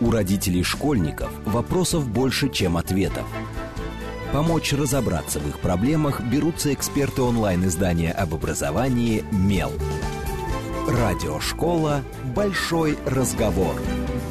[0.00, 3.26] У родителей школьников вопросов больше, чем ответов.
[4.32, 9.70] Помочь разобраться в их проблемах берутся эксперты онлайн-издания об образовании «Мел».
[10.88, 12.02] Радиошкола
[12.34, 13.74] «Большой разговор».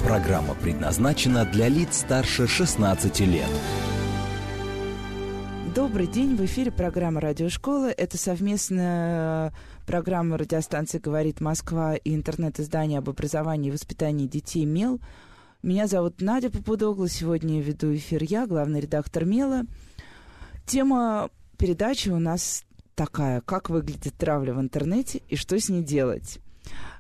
[0.03, 3.49] Программа предназначена для лиц старше 16 лет.
[5.75, 7.91] Добрый день, в эфире программа «Радиошкола».
[7.91, 9.53] Это совместная
[9.85, 14.99] программа радиостанции «Говорит Москва» и интернет-издание об образовании и воспитании детей «Мел».
[15.61, 17.09] Меня зовут Надя Попудогла.
[17.09, 19.63] Сегодня веду эфир я, главный редактор «Мела».
[20.65, 22.63] Тема передачи у нас
[22.95, 26.39] такая, как выглядит травля в интернете и что с ней делать.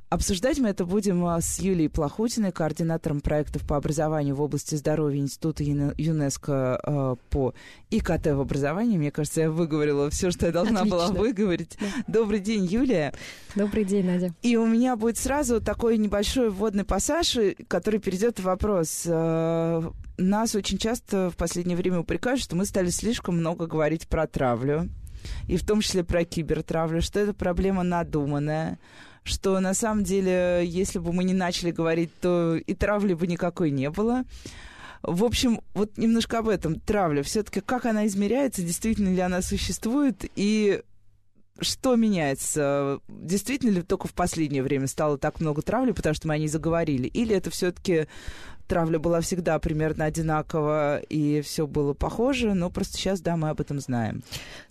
[0.09, 5.19] Обсуждать мы это будем а, с Юлией Плохутиной, координатором проектов по образованию в области здоровья
[5.19, 7.53] Института ЮНЕСКО э, по
[7.91, 8.97] ИКТ в образовании.
[8.97, 10.97] Мне кажется, я выговорила все, что я должна Отлично.
[10.97, 11.77] была выговорить.
[11.79, 11.87] Да.
[12.07, 13.13] Добрый день, Юлия.
[13.53, 14.33] Добрый день, Надя.
[14.41, 19.03] И у меня будет сразу такой небольшой вводный пассаж, который перейдет в вопрос.
[19.05, 24.25] Э, нас очень часто в последнее время упрекают, что мы стали слишком много говорить про
[24.25, 24.89] травлю
[25.47, 28.79] и в том числе про кибертравлю, что это проблема надуманная,
[29.23, 33.71] что на самом деле, если бы мы не начали говорить, то и травли бы никакой
[33.71, 34.23] не было.
[35.01, 36.79] В общем, вот немножко об этом.
[36.79, 37.23] Травля.
[37.23, 40.81] Все-таки как она измеряется, действительно ли она существует, и
[41.61, 42.99] что меняется?
[43.07, 46.47] Действительно ли только в последнее время стало так много травли, потому что мы о ней
[46.47, 47.07] заговорили?
[47.07, 48.07] Или это все-таки
[48.69, 53.59] травля была всегда примерно одинакова, и все было похоже, но просто сейчас, да, мы об
[53.59, 54.23] этом знаем.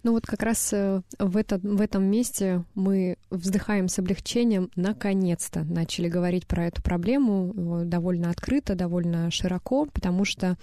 [0.04, 5.64] Ну вот как раз э, в, это, в этом месте мы вздыхаем с облегчением, наконец-то
[5.64, 10.56] начали говорить про эту проблему э, довольно открыто, довольно широко, потому что,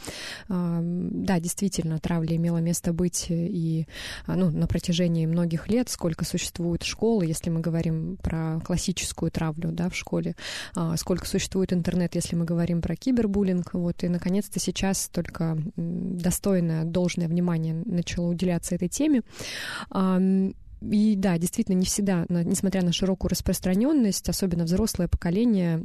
[0.47, 3.85] да, действительно, травля имела место быть и
[4.27, 9.89] ну, на протяжении многих лет, сколько существует школы, если мы говорим про классическую травлю да,
[9.89, 10.35] в школе,
[10.75, 13.73] а, сколько существует интернет, если мы говорим про кибер кибербуллинг.
[13.73, 19.21] Вот, и, наконец-то, сейчас только достойное, должное внимание начало уделяться этой теме.
[20.81, 25.83] И да, действительно, не всегда, несмотря на широкую распространенность, особенно взрослое поколение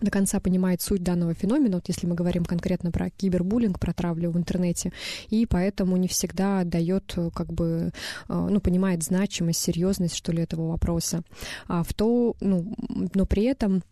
[0.00, 4.32] до конца понимает суть данного феномена, вот если мы говорим конкретно про кибербуллинг, про травлю
[4.32, 4.92] в интернете,
[5.30, 7.92] и поэтому не всегда дает, как бы,
[8.26, 11.22] а, ну, понимает значимость, серьезность, что ли, этого вопроса.
[11.68, 12.74] А в то, ну,
[13.14, 13.82] но при этом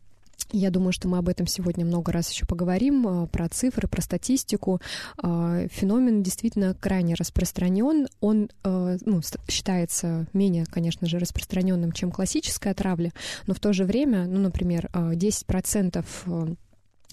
[0.53, 4.03] я думаю, что мы об этом сегодня много раз еще поговорим, а, про цифры, про
[4.03, 4.81] статистику.
[5.23, 8.09] А, феномен действительно крайне распространен.
[8.21, 13.13] Он а, ну, считается менее, конечно же, распространенным, чем классическая травля,
[13.47, 16.55] но в то же время, ну, например, 10% Э,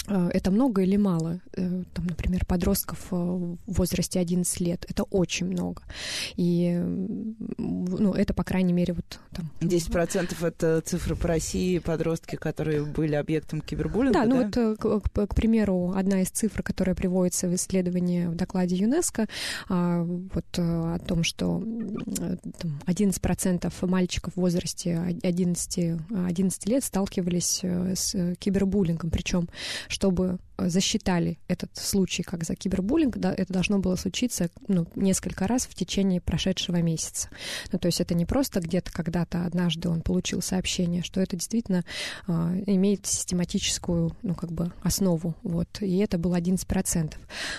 [0.07, 1.39] это много или мало?
[1.55, 4.85] Э, там, например, подростков э, в возрасте 11 лет.
[4.89, 5.83] Это очень много.
[6.35, 6.73] И
[7.57, 9.49] ну, это, по крайней мере, вот там...
[9.61, 14.25] 10% это цифры по России, подростки, которые были объектом кибербуллинга, да?
[14.25, 14.69] ну да?
[14.69, 19.27] вот, к, к, к примеру, одна из цифр, которая приводится в исследовании в докладе ЮНЕСКО,
[19.69, 21.63] а, вот о том, что
[22.59, 29.47] там, 11% мальчиков в возрасте 11, 11 лет сталкивались с кибербуллингом, причем
[29.93, 35.65] чтобы засчитали этот случай как за кибербуллинг, да, это должно было случиться ну, несколько раз
[35.65, 37.29] в течение прошедшего месяца.
[37.71, 41.83] Ну, то есть это не просто где-то когда-то однажды он получил сообщение, что это действительно
[42.27, 42.31] э,
[42.67, 47.13] имеет систематическую, ну, как бы основу, вот, и это было 11%.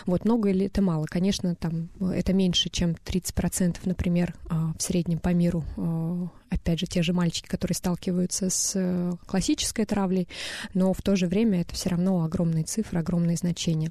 [0.07, 1.07] Вот, много или это мало?
[1.07, 6.87] Конечно, там это меньше, чем 30%, например, э, в среднем по миру э, опять же,
[6.87, 10.29] те же мальчики, которые сталкиваются с э, классической травлей,
[10.73, 13.91] но в то же время это все равно огромные цифры, огромные значения.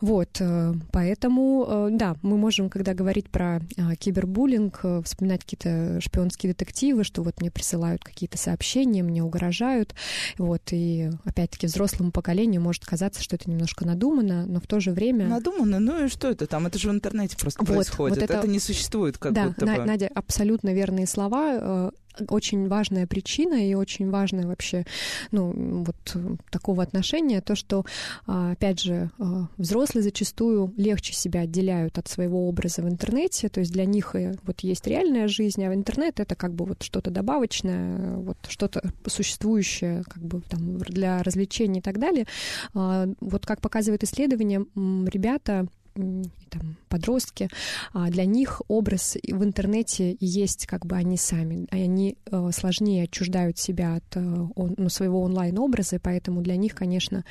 [0.00, 3.60] Вот, э, поэтому, э, да, мы можем, когда говорить про
[3.98, 9.94] кибербуллинг, вспоминать какие-то шпионские детективы, что вот мне присылают какие-то сообщения, мне угрожают,
[10.38, 14.90] вот, и опять-таки взрослому поколению может казаться, что это немножко надумано, но в то же
[14.90, 15.28] время...
[15.28, 15.78] Надумано?
[15.78, 16.66] Ну и что это там?
[16.66, 18.16] Это же в интернете просто вот, происходит.
[18.16, 18.34] Вот это...
[18.34, 19.84] это не существует как да, будто бы.
[19.84, 21.90] Надя, абсолютно верные слова Э,
[22.28, 24.84] очень важная причина и очень важная вообще,
[25.30, 26.16] ну, вот
[26.50, 27.84] такого отношения, то, что,
[28.26, 33.60] а, опять же, а, взрослые зачастую легче себя отделяют от своего образа в интернете, то
[33.60, 34.14] есть для них
[34.44, 38.82] вот есть реальная жизнь, а в интернет это как бы вот что-то добавочное, вот что-то
[39.06, 42.26] существующее как бы там для развлечений и так далее.
[42.74, 47.48] А, вот как показывает исследование, ребята там, подростки,
[47.92, 51.66] а для них образ в интернете есть как бы они сами.
[51.70, 57.24] Они э, сложнее отчуждают себя от э, ну, своего онлайн-образа, и поэтому для них, конечно,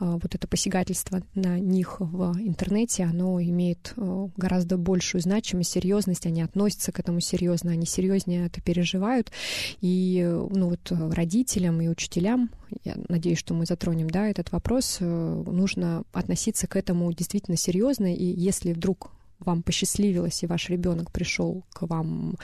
[0.00, 3.94] э, вот это посягательство на них в интернете, оно имеет
[4.36, 9.30] гораздо большую значимость, серьезность, они относятся к этому серьезно, они серьезнее это переживают.
[9.80, 12.50] И ну, вот родителям и учителям,
[12.84, 18.24] я надеюсь, что мы затронем да, этот вопрос, нужно относиться к этому действительно серьезно, и
[18.24, 19.10] если вдруг
[19.44, 22.36] вам посчастливилось, и ваш ребенок пришел к вам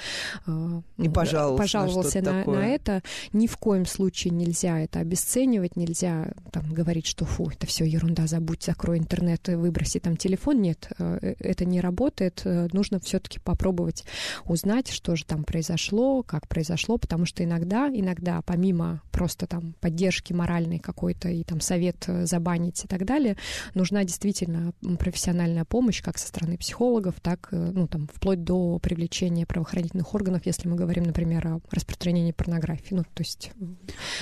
[0.47, 3.03] э, и пожаловался, пожаловался на, на, на это,
[3.33, 8.27] ни в коем случае нельзя это обесценивать, нельзя там говорить, что фу, это все ерунда,
[8.27, 10.61] забудь, закрой интернет выброси там телефон.
[10.61, 12.43] Нет, э, э, это не работает.
[12.73, 14.05] Нужно все-таки попробовать
[14.45, 20.33] узнать, что же там произошло, как произошло, потому что иногда, иногда помимо просто там поддержки
[20.33, 23.37] моральной какой-то и там совет забанить и так далее,
[23.75, 28.79] нужна действительно профессиональная помощь как со стороны психолога, психологов, так, э, ну, там, вплоть до
[28.81, 32.95] привлечения правоохранительных органов, если мы говорим, например, о распространении порнографии.
[32.95, 33.53] Ну, то есть...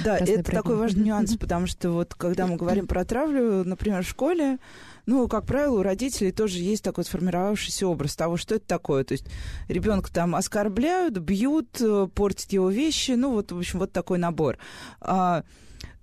[0.04, 4.08] Да, это такой важный нюанс, потому что вот когда мы говорим про травлю, например, в
[4.08, 4.58] школе,
[5.06, 9.04] ну, как правило, у родителей тоже есть такой сформировавшийся образ того, что это такое.
[9.04, 9.26] То есть
[9.68, 14.58] ребенка там оскорбляют, бьют, э, портят его вещи, ну, вот, в общем, вот такой набор.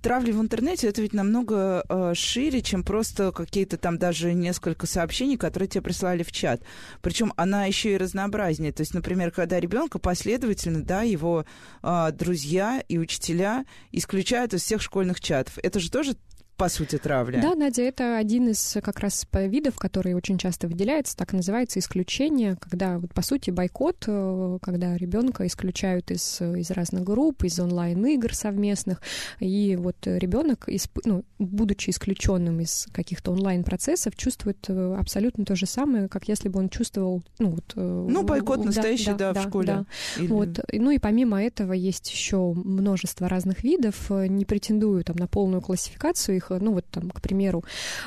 [0.05, 5.35] Травли в интернете это ведь намного э, шире, чем просто какие-то там даже несколько сообщений,
[5.35, 6.61] которые тебе прислали в чат.
[7.01, 8.71] Причем она еще и разнообразнее.
[8.71, 11.43] То есть, например, когда ребенка последовательно, да, его
[11.81, 15.57] э, друзья и учителя исключают из всех школьных чатов.
[15.63, 16.15] Это же тоже
[16.57, 17.41] по сути, травля.
[17.41, 22.55] Да, Надя, это один из как раз видов, который очень часто выделяется, так называется исключение,
[22.55, 28.33] когда, вот, по сути, бойкот, э, когда ребенка исключают из, из разных групп, из онлайн-игр
[28.33, 29.01] совместных,
[29.39, 30.69] и вот ребенок,
[31.03, 36.59] ну, будучи исключенным из каких-то онлайн-процессов, чувствует э, абсолютно то же самое, как если бы
[36.59, 37.73] он чувствовал, ну, вот...
[37.75, 39.67] Э, ну, бойкот да, настоящий, да, да, да в школе.
[39.67, 39.85] Да.
[40.17, 40.27] Или...
[40.27, 40.59] Вот.
[40.71, 46.37] Ну, и помимо этого есть еще множество разных видов, не претендую там на полную классификацию
[46.37, 47.63] их, них, ну вот там, к примеру,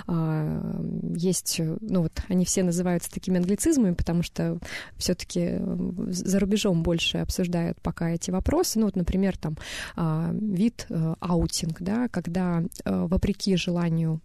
[0.06, 0.82] а,
[1.16, 4.58] есть, ну вот они все называются такими англицизмами, потому что
[4.96, 5.58] все-таки
[6.08, 8.78] за рубежом больше обсуждают пока эти вопросы.
[8.78, 9.56] Ну вот, например, там
[9.96, 14.20] а, вид э, outing, да, когда э, вопреки желанию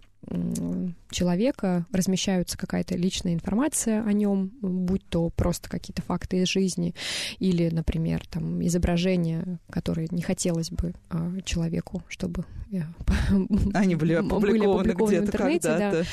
[1.09, 6.93] человека размещаются какая-то личная информация о нем, будь то просто какие-то факты из жизни
[7.39, 12.81] или, например, там изображения, которые не хотелось бы а, человеку, чтобы э,
[13.73, 16.03] они были опубликованы, опубликованы где-то в интернете, да.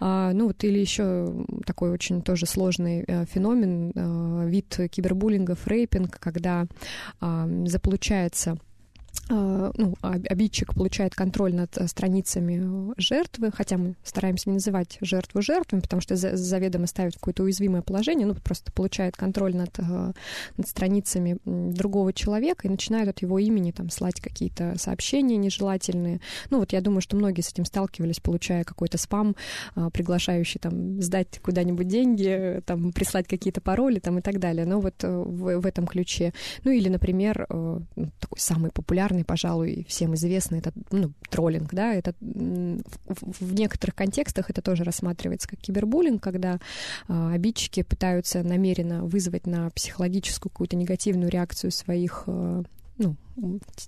[0.00, 6.18] А, ну вот или еще такой очень тоже сложный а, феномен, а, вид кибербуллинга, fraping,
[6.18, 6.66] когда
[7.20, 8.58] заполучается
[9.30, 15.80] ну, обидчик получает контроль над э, страницами жертвы, хотя мы стараемся не называть жертву жертвами,
[15.80, 20.12] потому что заведомо ставит какое-то уязвимое положение, ну, просто получает контроль над, э,
[20.56, 26.20] над страницами другого человека и начинает от его имени там слать какие-то сообщения нежелательные.
[26.50, 29.36] Ну, вот я думаю, что многие с этим сталкивались, получая какой-то спам,
[29.92, 34.66] приглашающий там сдать куда-нибудь деньги, там прислать какие-то пароли там и так далее.
[34.66, 36.32] Но вот э, в, в этом ключе.
[36.64, 41.94] Ну, или, например, ну, такой самый популярный популярный, пожалуй, всем известный, это ну, троллинг, да,
[41.94, 46.58] это в, в некоторых контекстах это тоже рассматривается как кибербуллинг, когда
[47.08, 52.62] э, обидчики пытаются намеренно вызвать на психологическую какую-то негативную реакцию своих э,
[52.98, 53.16] ну,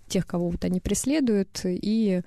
[0.09, 2.23] тех, кого вот они преследуют, и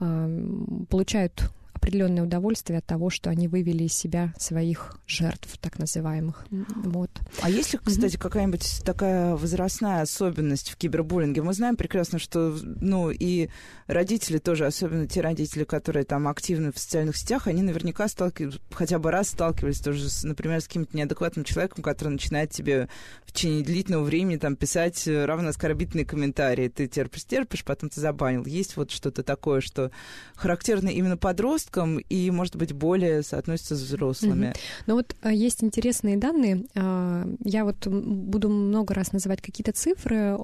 [0.00, 6.44] э, получают определенное удовольствие от того, что они вывели из себя своих жертв, так называемых.
[6.50, 7.10] Вот.
[7.40, 8.20] А есть ли, кстати, mm-hmm.
[8.20, 11.42] какая-нибудь такая возрастная особенность в кибербуллинге?
[11.42, 13.48] Мы знаем прекрасно, что, ну, и
[13.86, 18.98] родители тоже, особенно те родители, которые там активны в социальных сетях, они наверняка сталкивались, хотя
[18.98, 22.88] бы раз сталкивались тоже, с, например, с каким-то неадекватным человеком, который начинает тебе
[23.24, 26.68] в течение длительного времени там писать равно оскорбительные комментарии.
[26.68, 28.44] Ты терпишь, терпишь, потом ты забанил.
[28.44, 29.90] Есть вот что-то такое, что
[30.34, 34.46] характерно именно подросткам, подросткам и, может быть, более соотносится с взрослыми.
[34.46, 34.58] Mm-hmm.
[34.86, 36.64] Ну вот а, есть интересные данные.
[36.74, 40.36] А, я вот буду много раз называть какие-то цифры.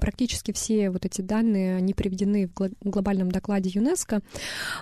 [0.00, 4.20] Практически все вот эти данные, они приведены в глобальном докладе ЮНЕСКо,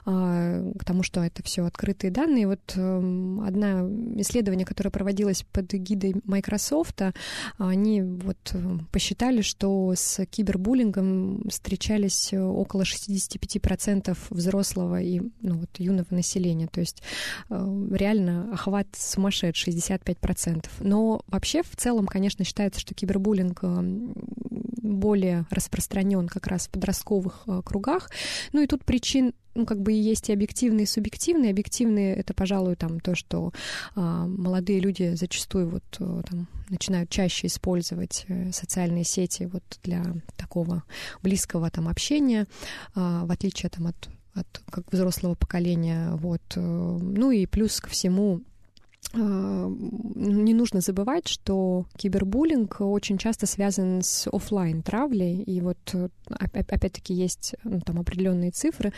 [0.05, 2.47] а, к тому, что это все открытые данные.
[2.47, 3.83] Вот эм, одна
[4.21, 7.01] исследование, которое проводилось под эгидой Microsoft,
[7.59, 16.07] они вот э, посчитали, что с кибербуллингом встречались около 65% взрослого и ну, вот, юного
[16.11, 16.67] населения.
[16.67, 17.03] То есть
[17.49, 20.67] э, реально охват сумасшедший, 65%.
[20.81, 23.81] Но вообще в целом, конечно, считается, что кибербуллинг э,
[24.83, 28.11] более распространен как раз в подростковых э, кругах.
[28.53, 31.51] Ну и тут причин ну, как бы есть и объективные, и субъективные.
[31.51, 33.53] Объективные— это, пожалуй, там, то, что
[33.95, 40.05] а, молодые люди зачастую вот там начинают чаще использовать социальные сети вот для
[40.37, 40.83] такого
[41.23, 42.47] близкого там общения,
[42.95, 46.13] а, в отличие там от от как взрослого поколения.
[46.13, 46.43] Вот.
[46.55, 48.43] Э, ну и плюс ко всему
[49.13, 56.09] э, не нужно забывать, что кибербуллинг очень часто связан с офлайн травлей, и вот э,
[56.29, 58.93] опять-таки есть ну, там определенные цифры,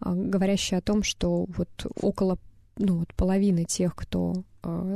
[0.00, 1.68] говорящие о том, что вот
[2.00, 2.38] около
[2.78, 4.44] ну, вот половины тех, кто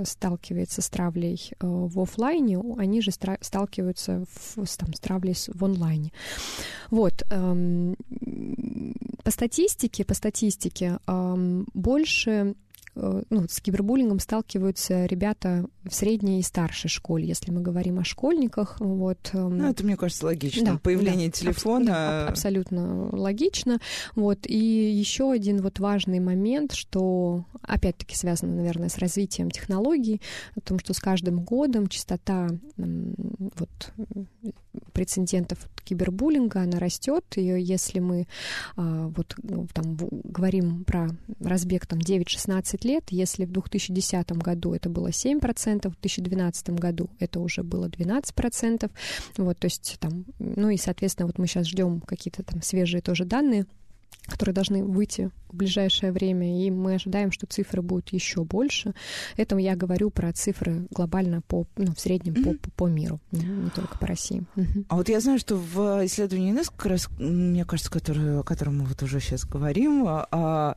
[0.04, 4.24] сталкивается с травлей э, в офлайне, они же сталкиваются
[4.56, 6.12] в, там, с травлей в онлайне.
[6.90, 7.22] Вот.
[7.30, 7.96] Эм,
[9.22, 12.54] по статистике, по статистике эм, больше Э,
[12.94, 18.76] ну, с кибербуллингом сталкиваются ребята в средней и старшей школе, если мы говорим о школьниках.
[18.80, 19.30] Вот.
[19.32, 20.72] Эм, ну, это, мне кажется, логично.
[20.72, 21.86] Да, Появление да, телефона...
[21.86, 23.80] Да, абсолютно логично.
[24.14, 24.40] Вот.
[24.46, 30.20] И еще один вот важный момент, что, опять-таки, связано, наверное, с развитием технологий,
[30.54, 33.92] о том, что с каждым годом частота вот,
[34.92, 37.24] прецедентов кибербуллинга, она растет.
[37.36, 38.26] И если мы
[38.76, 41.10] а, вот, ну, там, говорим про
[41.40, 47.40] разбег там, 9-16 лет, если в 2010 году это было 7%, в 2012 году это
[47.40, 48.90] уже было 12%,
[49.38, 53.24] вот, то есть там, ну и, соответственно, вот мы сейчас ждем какие-то там свежие тоже
[53.24, 53.66] данные,
[54.26, 58.94] которые должны выйти в ближайшее время, и мы ожидаем, что цифры будут еще больше.
[59.36, 62.58] Это я говорю про цифры глобально по, ну, в среднем mm-hmm.
[62.58, 64.44] по, по миру, не, только по России.
[64.56, 64.86] Mm-hmm.
[64.88, 68.78] А вот я знаю, что в исследовании ЮНЕСКО, как раз, мне кажется, который, о котором
[68.78, 70.76] мы вот уже сейчас говорим, а,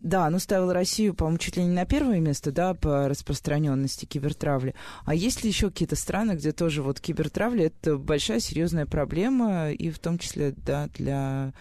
[0.00, 4.74] да, оно ставило Россию, по-моему, чуть ли не на первое место, да, по распространенности кибертравли.
[5.04, 9.90] А есть ли еще какие-то страны, где тоже вот кибертравля это большая серьезная проблема, и
[9.90, 11.52] в том числе, да, для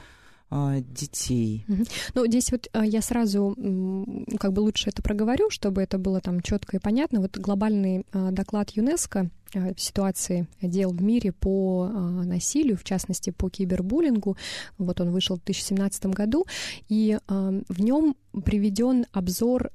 [0.52, 1.66] детей.
[2.16, 3.56] Ну, здесь вот а, я сразу
[4.40, 7.22] как бы лучше это проговорю, чтобы это было там четко и понятно.
[7.22, 9.30] Вот глобальный а, доклад ЮНЕСКо
[9.78, 14.38] ситуации дел в мире по э, насилию, в частности по кибербуллингу.
[14.78, 16.46] Вот он вышел в 2017 году,
[16.88, 18.16] и э, в нем
[18.46, 19.72] приведен обзор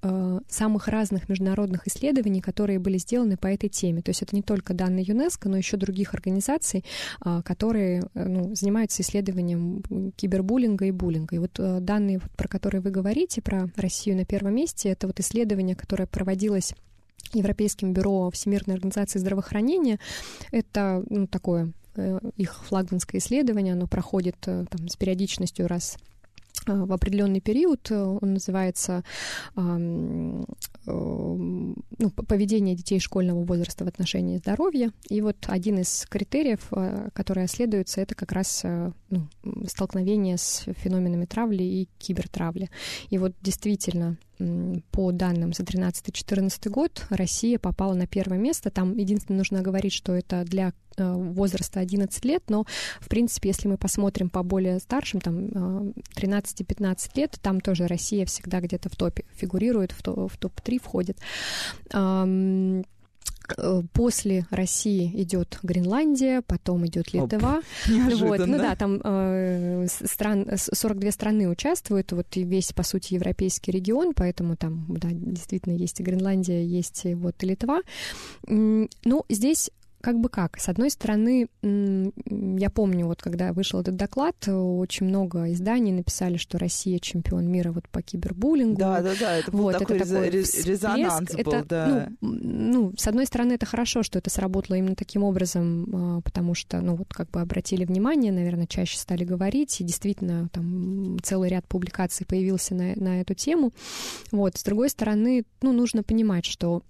[0.49, 4.01] самых разных международных исследований, которые были сделаны по этой теме.
[4.01, 6.85] То есть это не только данные ЮНЕСКО, но еще других организаций,
[7.45, 9.83] которые ну, занимаются исследованием
[10.15, 11.35] кибербуллинга и буллинга.
[11.35, 15.75] И вот данные, про которые вы говорите, про Россию на первом месте, это вот исследование,
[15.75, 16.75] которое проводилось
[17.39, 19.99] Европейским бюро Всемирной организации здравоохранения.
[20.51, 25.97] Это ну, такое э, их флагманское исследование, оно проходит э, там, с периодичностью раз
[26.67, 27.91] э, в определенный период.
[27.91, 29.05] Он называется
[29.57, 30.45] ну,
[32.29, 34.91] поведение детей школьного возраста в отношении здоровья.
[35.09, 36.69] И вот один из критериев,
[37.15, 39.29] который исследуется, это как раз ну,
[39.67, 42.69] столкновение с феноменами травли и кибертравли.
[43.09, 44.19] И вот действительно
[44.91, 48.71] по данным за 13-14 год Россия попала на первое место.
[48.71, 52.65] Там единственное нужно говорить, что это для э, возраста 11 лет, но,
[53.01, 58.27] в принципе, если мы посмотрим по более старшим, там, 13-15 э, лет, там тоже Россия
[58.27, 61.19] всегда где-то в топе фигурирует, в, топ-3 входит.
[63.57, 67.63] Э, после России идет Гренландия, потом идет Литва.
[67.87, 73.73] вот, ну да, там э, стран, 42 страны участвуют, вот и весь, по сути, европейский
[73.73, 77.81] регион, поэтому там, да, действительно есть и Гренландия, есть и вот и Литва.
[78.47, 79.71] Ну, здесь
[80.05, 80.61] как бы как.
[80.61, 86.59] С одной стороны, я помню, вот когда вышел этот доклад, очень много изданий написали, что
[86.59, 88.77] Россия чемпион мира вот по кибербуллингу.
[88.77, 92.09] Да, да, да, это был вот, такой, это такой резонанс был, это, да.
[92.21, 96.53] Ну, ну, с одной стороны, это хорошо, что это сработало именно таким образом, а, потому
[96.53, 101.49] что, ну, вот как бы обратили внимание, наверное, чаще стали говорить, и действительно там целый
[101.49, 103.73] ряд публикаций появился на, на эту тему.
[104.33, 106.83] Вот, с другой стороны, ну, нужно понимать, что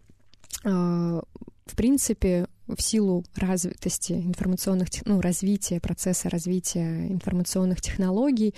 [0.64, 1.22] а,
[1.66, 8.54] в принципе, в силу развитости информационных, ну, развития, процесса развития информационных технологий,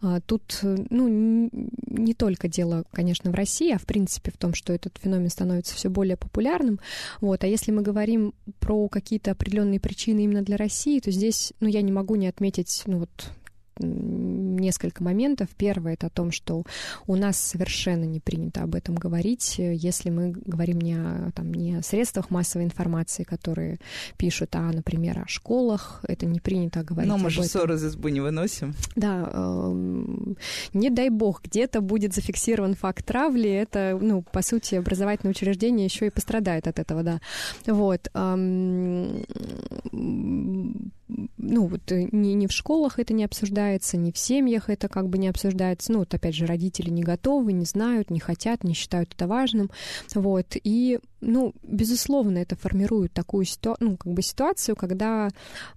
[0.00, 1.50] а, тут, ну,
[1.86, 5.74] не только дело, конечно, в России, а в принципе в том, что этот феномен становится
[5.74, 6.80] все более популярным.
[7.20, 7.44] Вот.
[7.44, 11.82] А если мы говорим про какие-то определенные причины именно для России, то здесь, ну, я
[11.82, 13.30] не могу не отметить, ну, вот,
[13.78, 15.48] несколько моментов.
[15.56, 16.64] Первое это о том, что
[17.06, 21.76] у нас совершенно не принято об этом говорить, если мы говорим не о, там, не
[21.76, 23.78] о средствах массовой информации, которые
[24.16, 26.04] пишут, а, например, о школах.
[26.06, 27.10] Это не принято говорить.
[27.10, 28.74] Но мы же ссоры из избы не выносим.
[28.96, 29.72] Да, э,
[30.72, 36.06] не дай бог, где-то будет зафиксирован факт травли, это, ну, по сути, образовательное учреждение еще
[36.06, 37.20] и пострадает от этого, да.
[37.66, 38.08] Вот.
[38.14, 39.24] Эм,
[41.08, 45.08] ну, вот э, не, не в школах это не обсуждается, не в семьях это как
[45.08, 45.92] бы не обсуждается.
[45.92, 49.70] Ну, вот опять же, родители не готовы, не знают, не хотят, не считают это важным.
[50.14, 50.56] Вот.
[50.62, 53.76] И, ну, безусловно, это формирует такую ситу...
[53.80, 55.28] ну, как бы ситуацию, когда,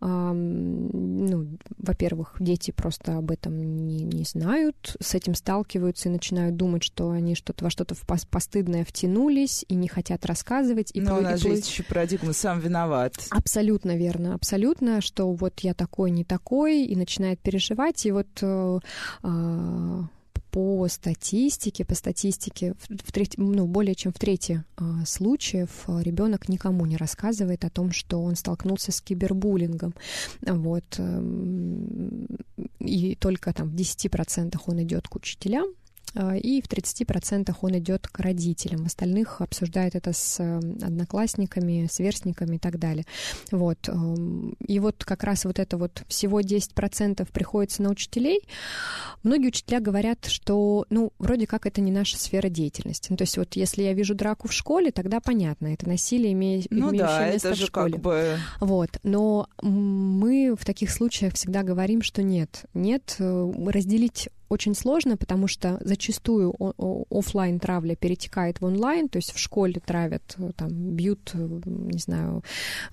[0.01, 6.55] эм, ну, во-первых, дети просто об этом не, не знают, с этим сталкиваются и начинают
[6.55, 7.95] думать, что они что-то во что-то
[8.29, 10.91] постыдное втянулись и не хотят рассказывать.
[10.93, 13.13] И Но у нас же есть еще парадигма «сам виноват».
[13.29, 18.79] Абсолютно верно, абсолютно, что вот я такой, не такой, и начинает переживать, и вот э,
[19.23, 20.01] э,
[20.51, 26.85] по статистике, по статистике, в треть, ну, более чем в трети э, случаев ребенок никому
[26.85, 29.93] не рассказывает о том, что он столкнулся с кибербуллингом.
[30.41, 30.85] Вот.
[30.97, 31.21] Э,
[32.79, 38.07] и только там в 10% он идет к учителям, а, и в 30% он идет
[38.07, 38.85] к родителям.
[38.85, 43.05] Остальных обсуждает это с одноклассниками, сверстниками и так далее.
[43.51, 43.87] Вот.
[43.87, 48.41] Эм, и вот как раз вот это вот всего 10% приходится на учителей.
[49.23, 53.07] Многие учителя говорят, что, ну, вроде как это не наша сфера деятельности.
[53.11, 56.63] Ну, то есть вот если я вижу драку в школе, тогда понятно, это насилие, име...
[56.69, 57.93] ну, имеющее да, место это же в школе.
[57.93, 58.37] Как бы...
[58.59, 58.89] Вот.
[59.03, 65.47] Но мы в таких случаях всегда говорим, что нет, нет, э, разделить очень сложно, потому
[65.47, 66.55] что зачастую
[67.09, 71.99] офлайн травля перетекает в онлайн, то есть в школе травят, э, там, бьют, э, не
[71.99, 72.43] знаю,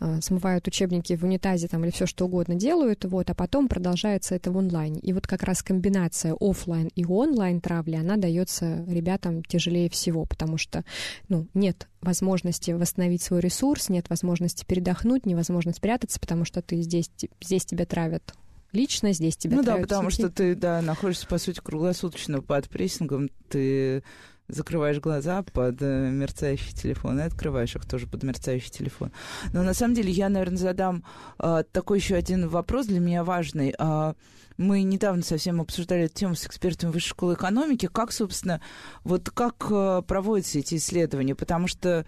[0.01, 4.35] э, смывают учебники в унитазе там, или все что угодно делают, вот, а потом продолжается
[4.35, 5.01] это в онлайне.
[5.01, 10.59] И вот как раз комбинация офлайн и онлайн травли, она дается ребятам тяжелее всего, потому
[10.59, 10.85] что
[11.29, 17.11] ну, нет возможности восстановить свой ресурс, нет возможности передохнуть, невозможно спрятаться, потому что ты здесь,
[17.41, 18.35] здесь тебя травят
[18.75, 20.23] лично здесь тебя Ну да, потому сети.
[20.23, 24.03] что ты, да, находишься, по сути, круглосуточно под прессингом, ты
[24.49, 29.11] закрываешь глаза под э, мерцающий телефон и открываешь их тоже под мерцающий телефон.
[29.53, 31.05] Но на самом деле я, наверное, задам
[31.39, 33.75] а, такой еще один вопрос для меня важный.
[33.79, 34.15] А,
[34.57, 37.89] мы недавно совсем обсуждали эту тему с экспертами Высшей школы экономики.
[37.91, 38.61] Как, собственно,
[39.03, 41.35] вот как а, проводятся эти исследования?
[41.35, 42.05] Потому что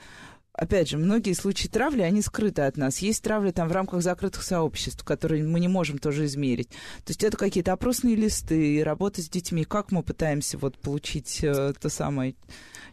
[0.57, 2.99] опять же, многие случаи травли, они скрыты от нас.
[2.99, 6.71] Есть травля там в рамках закрытых сообществ, которые мы не можем тоже измерить.
[7.05, 9.65] То есть это какие-то опросные листы, работа с детьми.
[9.65, 12.35] Как мы пытаемся вот получить э, то самое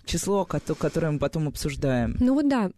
[0.05, 2.17] число, которое мы потом обсуждаем.
[2.19, 2.71] Ну вот да,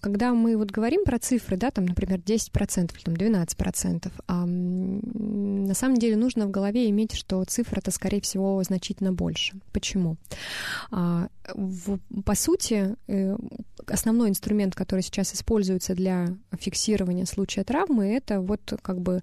[0.00, 5.96] когда мы вот говорим про цифры, да, там, например, 10% или там 12%, на самом
[5.96, 9.54] деле нужно в голове иметь, что цифра-то, скорее всего, значительно больше.
[9.72, 10.16] Почему?
[10.90, 11.28] А,
[12.24, 13.36] по сути, э,
[13.86, 16.28] основной инструмент, который сейчас используется для
[16.58, 19.22] фиксирования случая травмы, это вот как бы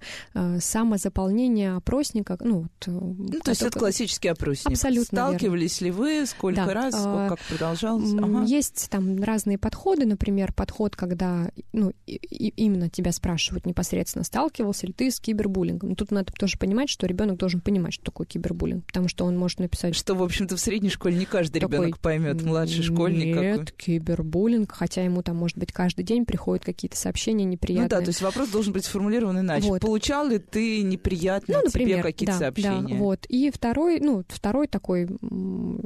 [0.60, 2.38] самозаполнение опросника.
[2.41, 4.71] Ну, ну то есть это классический опросник.
[4.71, 5.97] Абсолютно Сталкивались верно.
[5.97, 6.73] ли вы, сколько да.
[6.73, 8.13] раз, сколько, как продолжалось?
[8.13, 8.43] Ага.
[8.45, 12.15] Есть там разные подходы, например, подход, когда ну, и,
[12.55, 15.95] именно тебя спрашивают непосредственно, сталкивался ли ты с кибербуллингом.
[15.95, 19.59] Тут надо тоже понимать, что ребенок должен понимать, что такое кибербуллинг, потому что он может
[19.59, 19.95] написать...
[19.95, 23.35] Что, в общем-то, в средней школе не каждый такой, ребенок поймет, младший школьник.
[23.35, 23.75] Нет, какой.
[23.77, 27.83] кибербуллинг, хотя ему там, может быть, каждый день приходят какие-то сообщения неприятные.
[27.85, 29.67] Ну да, то есть вопрос должен быть сформулирован иначе.
[29.67, 29.81] Вот.
[29.81, 32.95] Получал ли ты неприятные ну, например, тебе какие-то да, сообщения?
[32.95, 33.25] Да, вот.
[33.27, 35.07] И второй, ну, второй такой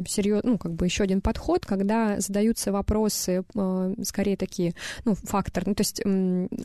[0.07, 4.73] серьезный, ну, как бы еще один подход, когда задаются вопросы, э, скорее такие,
[5.05, 6.01] ну, фактор, ну, то есть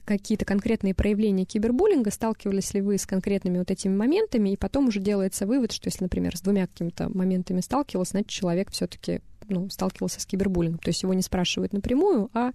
[0.05, 5.01] какие-то конкретные проявления кибербуллинга, сталкивались ли вы с конкретными вот этими моментами, и потом уже
[5.01, 10.20] делается вывод, что если, например, с двумя какими-то моментами сталкивался, значит, человек все-таки ну, сталкивался
[10.20, 10.78] с кибербуллингом.
[10.78, 12.52] То есть его не спрашивают напрямую, а,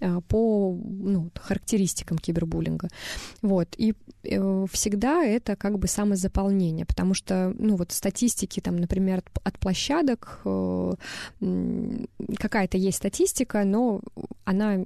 [0.00, 2.88] а по ну, характеристикам кибербуллинга.
[3.42, 3.68] Вот.
[3.76, 9.58] И э, всегда это как бы самозаполнение, потому что, ну, вот статистики, там, например, от
[9.58, 10.94] площадок, э,
[12.38, 14.00] какая-то есть статистика, но
[14.44, 14.84] она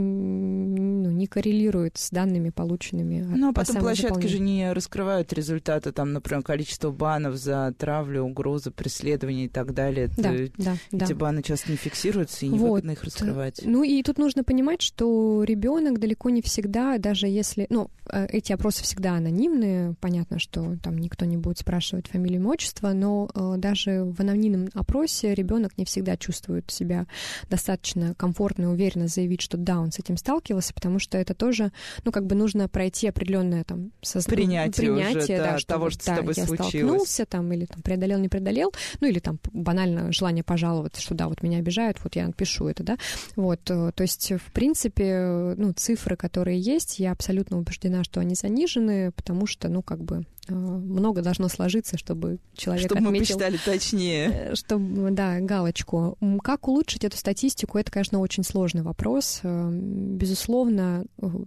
[0.00, 3.20] ну, не коррелирует с данными, полученными.
[3.20, 8.70] Ну, а потом площадки же не раскрывают результаты, там, например, количество банов за травлю, угрозы,
[8.70, 10.10] преследование и так далее.
[10.16, 11.14] Да, Это, да, эти да.
[11.14, 12.98] баны часто не фиксируются, и невыгодно вот.
[12.98, 13.60] их раскрывать.
[13.64, 17.66] Ну, и тут нужно понимать, что ребенок далеко не всегда, даже если...
[17.70, 22.50] Ну, э, эти опросы всегда анонимные, понятно, что там никто не будет спрашивать фамилию, имя,
[22.50, 27.06] отчество, но э, даже в анонимном опросе ребенок не всегда чувствует себя
[27.48, 31.72] достаточно комфортно и уверенно заявить, что да, он с этим сталкивался, потому что это тоже,
[32.04, 34.34] ну, как бы нужно пройти определенное там созна...
[34.34, 36.68] принятие, принятие уже, да, что, того, что да, с тобой я случилось.
[36.70, 41.28] столкнулся там или там преодолел, не преодолел, ну, или там банально желание пожаловаться, что да,
[41.28, 42.98] вот меня обижают, вот я пишу это, да.
[43.36, 48.34] Вот, э, то есть, в принципе, ну, цифры, которые есть, я абсолютно убеждена, что они
[48.34, 53.12] занижены, потому что, ну, как бы Э, много должно сложиться, чтобы человек чтобы отметил...
[53.12, 54.30] мы посчитали точнее.
[54.32, 56.18] Э, чтобы, да, галочку.
[56.42, 59.40] Как улучшить эту статистику, это, конечно, очень сложный вопрос.
[59.42, 61.04] Э, безусловно,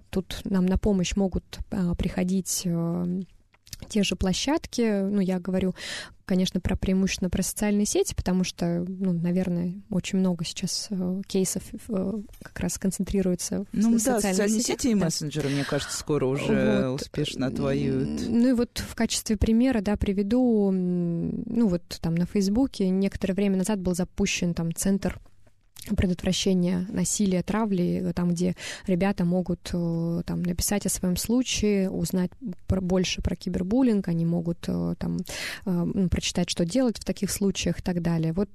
[0.10, 1.60] тут нам на помощь могут
[1.98, 2.66] приходить
[3.90, 5.76] те же площадки, ну, я говорю,
[6.26, 11.64] конечно, про преимущественно про социальные сети, потому что, ну, наверное, очень много сейчас э, кейсов
[11.88, 12.14] э,
[12.44, 14.82] как раз концентрируется в ну, социальных да, социальные сетях.
[14.82, 17.02] сети и мессенджеры, мне кажется, скоро уже вот.
[17.02, 18.28] успешно отвоюют.
[18.28, 23.58] Ну и вот в качестве примера, да, приведу, ну вот там на Фейсбуке некоторое время
[23.58, 25.20] назад был запущен там центр
[25.96, 32.32] предотвращения насилия, травли, там, где ребята могут э, там, написать о своем случае, узнать
[32.68, 35.22] про, больше про кибербуллинг, они могут э, там, э,
[35.66, 38.34] ну, прочитать, что делать в таких случаях и так далее.
[38.34, 38.50] Вот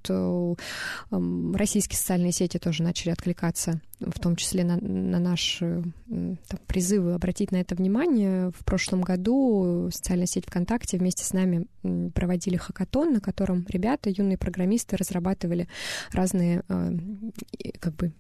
[1.55, 7.53] российские социальные сети тоже начали откликаться в том числе на, на наши там, призывы обратить
[7.53, 8.51] на это внимание.
[8.51, 11.67] В прошлом году социальная сеть ВКонтакте вместе с нами
[12.15, 15.69] проводили хакатон, на котором ребята, юные программисты, разрабатывали
[16.13, 16.63] разные
[17.81, 18.13] как бы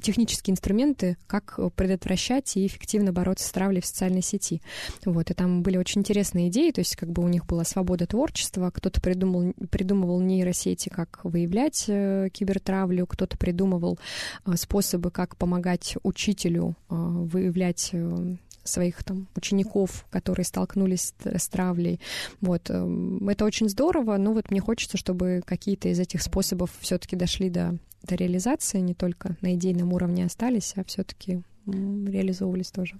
[0.00, 4.62] технические инструменты, как предотвращать и эффективно бороться с травлей в социальной сети.
[5.04, 8.06] Вот, и там были очень интересные идеи, то есть как бы у них была свобода
[8.06, 13.98] творчества, кто-то придумал, придумывал нейросети, как выявлять э, кибертравлю, кто-то придумывал
[14.44, 21.48] э, способы, как помогать учителю э, выявлять э, своих там учеников, которые столкнулись с, с
[21.48, 22.00] травлей.
[22.40, 22.70] Вот.
[22.70, 27.50] Эм, это очень здорово, но вот мне хочется, чтобы какие-то из этих способов все-таки дошли
[27.50, 32.98] до, до реализации, не только на идейном уровне остались, а все-таки реализовывались тоже.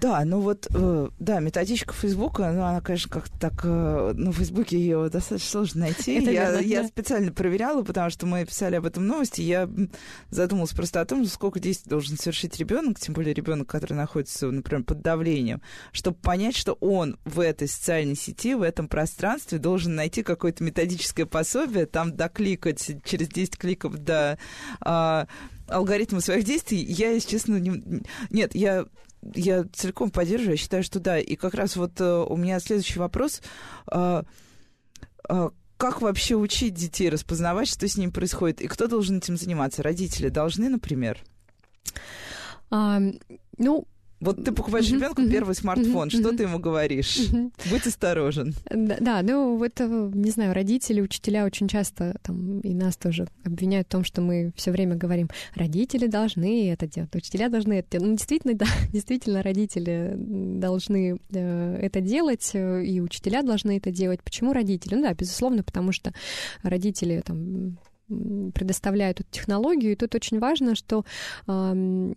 [0.00, 4.36] Да, ну вот, э, да, методичка Фейсбука, ну, она, конечно, как-то так, э, ну, в
[4.36, 6.14] Фейсбуке ее достаточно сложно найти.
[6.14, 6.88] Это я, верно, я да.
[6.88, 9.68] специально проверяла, потому что мы писали об этом новости, я
[10.30, 14.82] задумалась просто о том, сколько действий должен совершить ребенок, тем более ребенок, который находится, например,
[14.82, 20.24] под давлением, чтобы понять, что он в этой социальной сети, в этом пространстве должен найти
[20.24, 24.38] какое-то методическое пособие, там докликать через 10 кликов до
[24.80, 25.28] а,
[25.68, 28.02] алгоритма своих действий, я, если честно, не...
[28.30, 28.86] нет, я
[29.34, 31.18] я целиком поддерживаю, я считаю, что да.
[31.18, 33.40] И как раз вот uh, у меня следующий вопрос.
[33.86, 34.26] Uh,
[35.28, 38.60] uh, как вообще учить детей распознавать, что с ним происходит?
[38.60, 39.82] И кто должен этим заниматься?
[39.82, 41.18] Родители должны, например?
[42.70, 43.20] Um,
[43.58, 43.86] ну,
[44.24, 47.28] вот ты покупаешь ребенку первый смартфон, что ты ему говоришь?
[47.70, 48.54] Будь осторожен.
[48.70, 53.26] Да, да, ну вот, э, не знаю, родители, учителя очень часто там и нас тоже
[53.44, 57.90] обвиняют в том, что мы все время говорим, родители должны это делать, учителя должны это
[57.92, 58.06] делать.
[58.06, 64.22] Ну, действительно, да, действительно, родители должны э, это делать, э, и учителя должны это делать.
[64.22, 64.94] Почему родители?
[64.94, 66.12] Ну да, безусловно, потому что
[66.62, 69.92] родители там предоставляют эту технологию.
[69.92, 71.04] И тут очень важно, что
[71.46, 72.12] э,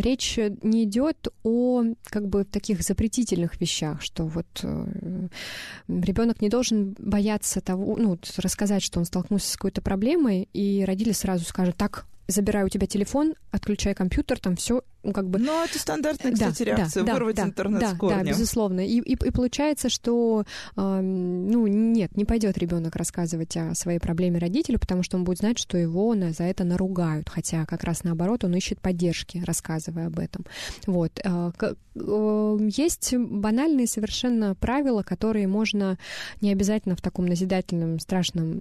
[0.00, 5.28] речь не идет о как бы таких запретительных вещах, что вот э,
[5.88, 11.12] ребенок не должен бояться того, ну, рассказать, что он столкнулся с какой-то проблемой, и родители
[11.12, 15.38] сразу скажут, так, забираю у тебя телефон, отключай компьютер, там все, ну, как бы...
[15.38, 18.18] Ну, это стандартная, кстати, да, реакция, да, вырвать да, интернет да, с корнем.
[18.18, 18.86] Да, безусловно.
[18.86, 20.44] И, и, и получается, что,
[20.76, 25.38] э, ну, нет, не пойдет ребенок рассказывать о своей проблеме родителю, потому что он будет
[25.38, 30.08] знать, что его на, за это наругают, хотя как раз наоборот он ищет поддержки, рассказывая
[30.08, 30.44] об этом.
[30.86, 31.18] Вот.
[31.24, 35.98] Э, э, есть банальные совершенно правила, которые можно
[36.42, 38.60] не обязательно в таком назидательном, страшном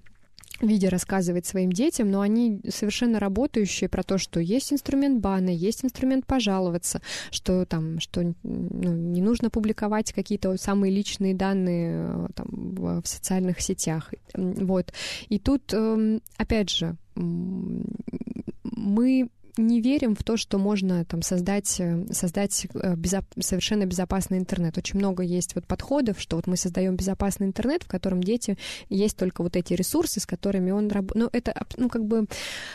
[0.62, 5.86] виде рассказывать своим детям, но они совершенно работающие про то, что есть инструмент бана, есть
[5.86, 12.48] инструмент пожаловаться, что там, что ну, не нужно публиковать какие-то самые личные данные э, там,
[12.50, 14.14] в, социальных сетях.
[14.34, 14.94] Вот.
[15.30, 22.06] И тут, эм, опять же, мы не верим в то, что можно там создать, э,
[22.12, 23.26] создать э, безоп...
[23.40, 24.78] совершенно безопасный интернет.
[24.78, 28.58] Очень много есть вот подходов, что вот мы создаем безопасный интернет, в котором дети
[28.90, 31.24] есть только вот эти ресурсы, с которыми он работает.
[31.24, 32.26] Ну, это, ну, как бы,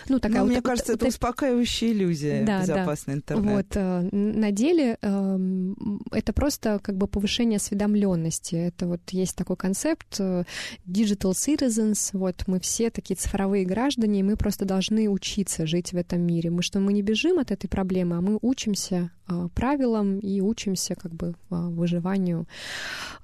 [0.09, 0.53] ну, такая ну, вот...
[0.53, 3.18] Мне кажется, это, это успокаивающая иллюзия, да, безопасный да.
[3.18, 3.53] интернет.
[3.53, 5.75] Вот, э, на деле э,
[6.12, 8.57] это просто как бы повышение осведомленности.
[8.57, 14.37] Это вот есть такой концепт digital citizens, вот мы все такие цифровые граждане, и мы
[14.37, 16.51] просто должны учиться жить в этом мире.
[16.51, 20.95] Мы что мы не бежим от этой проблемы, а мы учимся а, правилам и учимся
[20.95, 22.49] как бы а, выживанию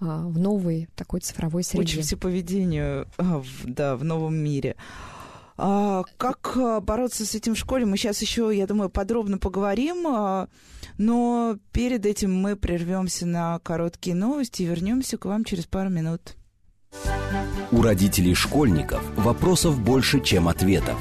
[0.00, 1.82] а, в новой такой цифровой среде.
[1.82, 4.76] Учимся поведению, в, да, в новом мире.
[5.56, 10.46] А, как бороться с этим в школе, мы сейчас еще, я думаю, подробно поговорим.
[10.98, 16.36] Но перед этим мы прервемся на короткие новости и вернемся к вам через пару минут.
[17.72, 20.98] У родителей школьников вопросов больше, чем ответов.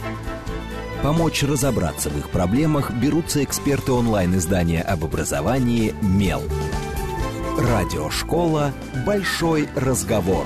[1.07, 6.41] Помочь разобраться в их проблемах берутся эксперты онлайн-издания об образовании «Мел».
[7.57, 8.73] Радиошкола
[9.05, 10.45] «Большой разговор».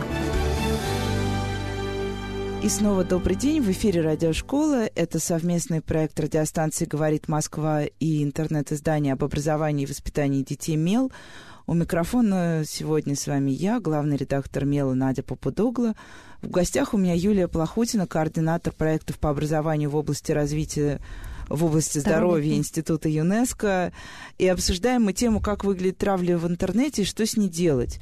[2.61, 3.59] И снова добрый день.
[3.63, 4.85] В эфире радиошкола.
[4.93, 11.11] Это совместный проект радиостанции «Говорит Москва» и интернет-издание об образовании и воспитании детей «Мел».
[11.65, 15.95] У микрофона сегодня с вами я, главный редактор «Мела» Надя Попудогла.
[16.41, 20.99] В гостях у меня Юлия Плохутина, координатор проектов по образованию в области развития
[21.49, 23.91] в области здоровья, Института ЮНЕСКО.
[24.37, 27.99] И обсуждаем мы тему, как выглядит травля в интернете и что с ней делать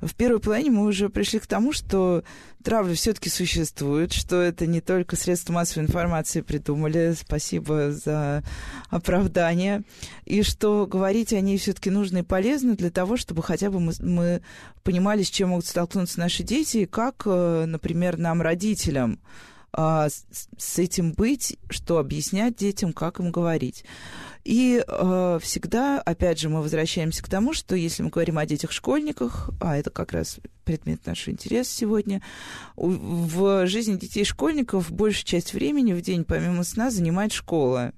[0.00, 2.24] в первой половине мы уже пришли к тому, что
[2.62, 8.42] травля все-таки существует, что это не только средства массовой информации придумали, спасибо за
[8.90, 9.82] оправдание,
[10.24, 13.92] и что говорить о ней все-таки нужно и полезно для того, чтобы хотя бы мы,
[14.00, 14.42] мы
[14.82, 19.20] понимали, с чем могут столкнуться наши дети, и как, э, например, нам, родителям,
[19.76, 23.84] а, с этим быть, что объяснять детям, как им говорить.
[24.42, 29.50] И э, всегда, опять же, мы возвращаемся к тому, что если мы говорим о детях-школьниках,
[29.60, 32.22] а это как раз предмет нашего интереса сегодня,
[32.76, 37.92] в жизни детей-школьников большая часть времени в день, помимо сна, занимает школа.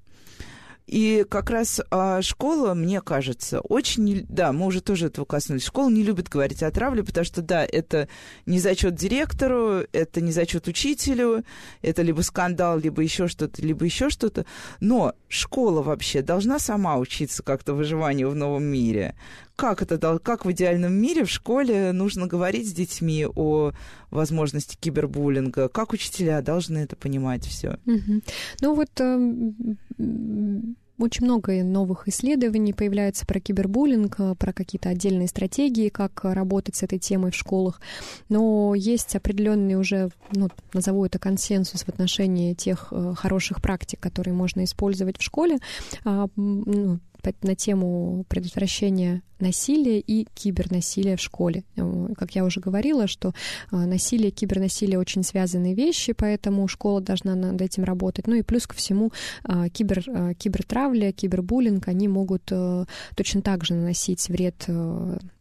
[0.88, 4.24] И как раз а, школа, мне кажется, очень...
[4.27, 5.66] Да, мы уже тоже этого коснулись.
[5.66, 8.09] Школа не любит говорить о травле, потому что, да, это
[8.46, 11.44] не зачет директору, это не зачет учителю,
[11.83, 14.46] это либо скандал, либо еще что-то, либо еще что-то.
[14.81, 19.14] Но школа вообще должна сама учиться как-то выживанию в новом мире
[19.59, 23.73] как это, как в идеальном мире в школе нужно говорить с детьми о
[24.12, 25.68] возможности кибербуллинга?
[25.68, 27.81] Как учителя должны это понимать все?
[27.85, 28.23] Угу.
[28.61, 29.42] Ну вот э,
[30.99, 36.85] очень много новых исследований появляется про кибербуллинг, э, про какие-то отдельные стратегии, как работать с
[36.85, 37.81] этой темой в школах.
[38.29, 44.35] Но есть определенный уже, ну, назову это консенсус в отношении тех э, хороших практик, которые
[44.35, 45.59] можно использовать в школе.
[47.43, 51.64] На тему предотвращения насилия и кибернасилия в школе.
[51.77, 53.33] Э, как я уже говорила, что
[53.71, 58.27] э, насилие и кибернасилие очень связанные вещи, поэтому школа должна над этим работать.
[58.27, 59.12] Ну и плюс ко всему
[59.45, 62.51] э, кибер, кибертравля, кибербуллинг, они могут
[63.14, 64.69] точно так же наносить вред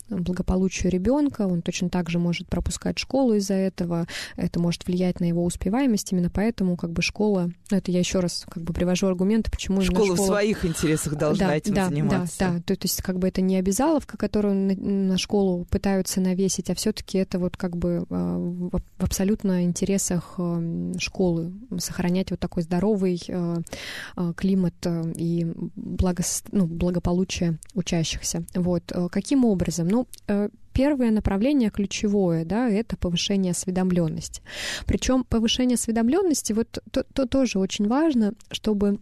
[0.09, 5.25] благополучию ребенка, он точно так же может пропускать школу из-за этого, это может влиять на
[5.25, 9.07] его успеваемость, именно поэтому как бы школа, ну, это я еще раз как бы привожу
[9.07, 10.15] аргументы, почему школа, школа...
[10.15, 12.39] в своих интересах должна да, этим да, заниматься.
[12.39, 16.21] Да, да, то, то есть как бы это не обязаловка, которую на, на школу пытаются
[16.21, 20.61] навесить, а все-таки это вот как бы а, в, абсолютно интересах а,
[20.97, 23.61] школы сохранять вот такой здоровый а,
[24.35, 24.75] климат
[25.15, 28.43] и благо, ну, благополучие учащихся.
[28.55, 29.87] Вот каким образом?
[29.87, 34.43] Ну, ну, э, первое направление ключевое, да, это повышение осведомленности.
[34.85, 38.99] Причем повышение осведомленности, вот то, то тоже очень важно, чтобы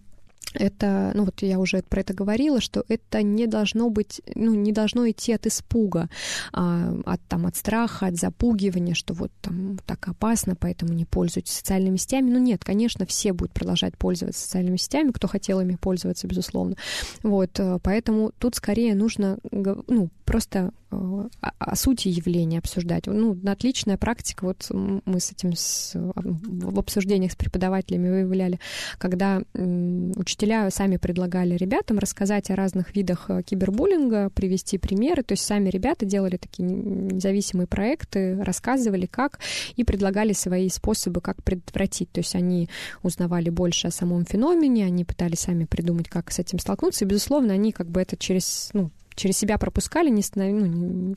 [0.54, 4.72] это, ну вот я уже про это говорила, что это не должно быть, ну не
[4.72, 6.10] должно идти от испуга,
[6.54, 11.54] а, от там от страха, от запугивания, что вот там так опасно, поэтому не пользуйтесь
[11.54, 12.32] социальными сетями.
[12.32, 16.76] Ну нет, конечно, все будут продолжать пользоваться социальными сетями, кто хотел ими пользоваться, безусловно.
[17.24, 23.08] Вот, э, поэтому тут скорее нужно, ну просто э, о, сути явления обсуждать.
[23.08, 28.60] Ну, отличная практика, вот мы с этим с, в обсуждениях с преподавателями выявляли,
[28.98, 35.46] когда учителя сами предлагали ребятам рассказать о разных видах э, кибербуллинга, привести примеры, то есть
[35.46, 39.40] сами ребята делали такие независимые проекты, рассказывали как
[39.76, 42.12] и предлагали свои способы, как предотвратить.
[42.12, 42.70] То есть они
[43.04, 47.54] узнавали больше о самом феномене, они пытались сами придумать, как с этим столкнуться, и, безусловно,
[47.54, 51.16] они как бы это через, ну, через себя пропускали, не, ну, не,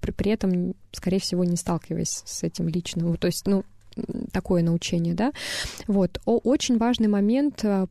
[0.00, 3.16] при, этом, скорее всего, не сталкиваясь с этим лично.
[3.16, 3.64] То есть, ну,
[4.32, 5.32] такое научение, да.
[5.86, 6.20] Вот.
[6.24, 7.86] О, очень важный момент а,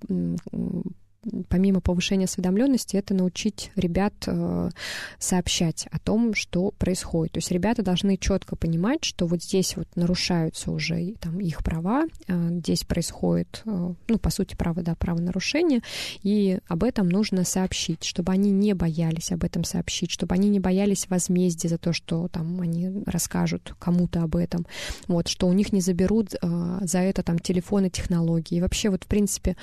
[1.50, 4.70] помимо повышения осведомленности, это научить ребят э,
[5.18, 7.34] сообщать о том, что происходит.
[7.34, 12.06] То есть ребята должны четко понимать, что вот здесь вот нарушаются уже там, их права,
[12.28, 15.82] э, здесь происходит, э, ну, по сути, право, да, правонарушение,
[16.22, 20.60] и об этом нужно сообщить, чтобы они не боялись об этом сообщить, чтобы они не
[20.60, 24.66] боялись возмездия за то, что там они расскажут кому-то об этом,
[25.08, 26.36] вот, что у них не заберут
[26.82, 28.58] за это там телефоны, технологии.
[28.58, 29.56] И вообще вот, в принципе,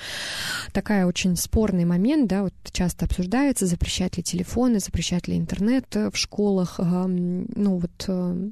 [0.71, 6.09] такая очень спорный момент, да, вот часто обсуждается, запрещать ли телефоны, запрещать ли интернет э,
[6.09, 6.79] в школах.
[6.79, 8.49] Ну вот э,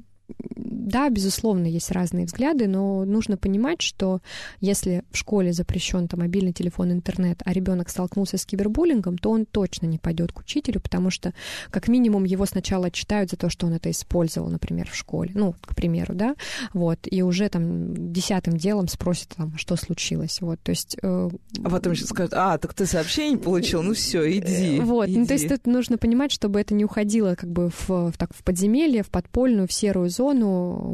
[0.82, 4.20] да, безусловно, есть разные взгляды, но нужно понимать, что
[4.60, 9.46] если в школе запрещен там мобильный телефон, интернет, а ребенок столкнулся с кибербуллингом, то он
[9.46, 11.32] точно не пойдет к учителю, потому что,
[11.70, 15.54] как минимум, его сначала читают за то, что он это использовал, например, в школе, ну,
[15.62, 16.34] к примеру, да,
[16.72, 20.96] вот, и уже там десятым делом спросят, там, что случилось, вот, то есть...
[21.02, 21.30] Э,
[21.64, 24.78] а потом еще скажут, а, так ты сообщение получил, ну все, иди.
[24.78, 25.18] Э, вот, иди.
[25.18, 28.34] ну, то есть тут нужно понимать, чтобы это не уходило как бы в, в, так,
[28.34, 30.21] в подземелье, в подпольную, в серую зону,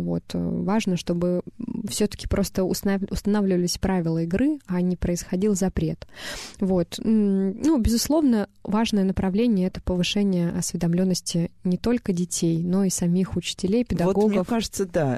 [0.02, 1.42] вот, важно, чтобы
[1.88, 6.06] все-таки просто устанавливались правила игры, а не происходил запрет.
[6.60, 6.98] Вот.
[7.02, 14.24] Ну, безусловно, важное направление— это повышение осведомленности не только детей, но и самих учителей, педагогов.
[14.24, 15.16] Вот, мне кажется, да.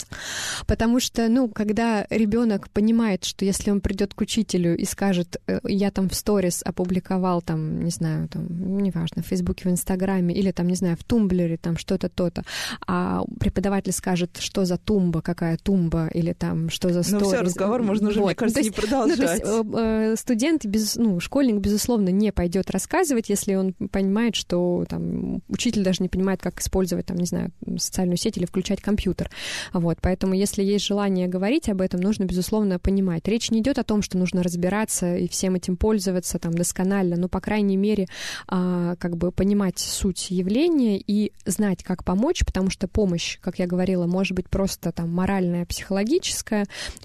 [0.66, 5.60] Потому что, ну, когда ребенок понимает, что если он придет к учителю и скажет, э,
[5.64, 10.50] я там в сторис опубликовал, там, не знаю, там, неважно, в Фейсбуке, в Инстаграме, или
[10.50, 12.44] там, не знаю, в Тумблере, там что-то то-то,
[12.86, 17.22] а преподаватель скажет, что за тумба, какая тумба, или там что за сторис.
[17.22, 18.26] Ну все, разговор можно уже, вот.
[18.26, 19.18] мне кажется, ну, есть, не продолжать.
[19.18, 23.72] Ну, то есть, э, э, студент, без, ну, школьник, безусловно, не пойдет рассказывать, если он
[23.72, 28.44] понимает, что там учитель даже не понимает, как использовать, там, не знаю, социальную сеть или
[28.44, 29.30] включать компьютер.
[29.72, 33.26] Вот, поэтому, если есть желание говорить об этом, нужно, безусловно, понимать.
[33.28, 37.28] Речь не идет о том, что нужно разбираться и всем этим пользоваться там досконально, но,
[37.28, 38.08] по крайней мере,
[38.46, 43.66] а, как бы понимать суть явления и знать, как помочь, потому что помощь, как я
[43.66, 46.49] говорила, может быть просто там моральная, психологическая,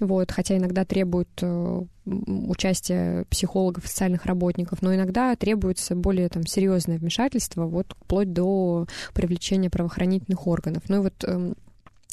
[0.00, 6.98] вот, хотя иногда требует э, участия психологов социальных работников, но иногда требуется более там серьезное
[6.98, 10.84] вмешательство, вот вплоть до привлечения правоохранительных органов.
[10.88, 11.56] Ну и вот эм,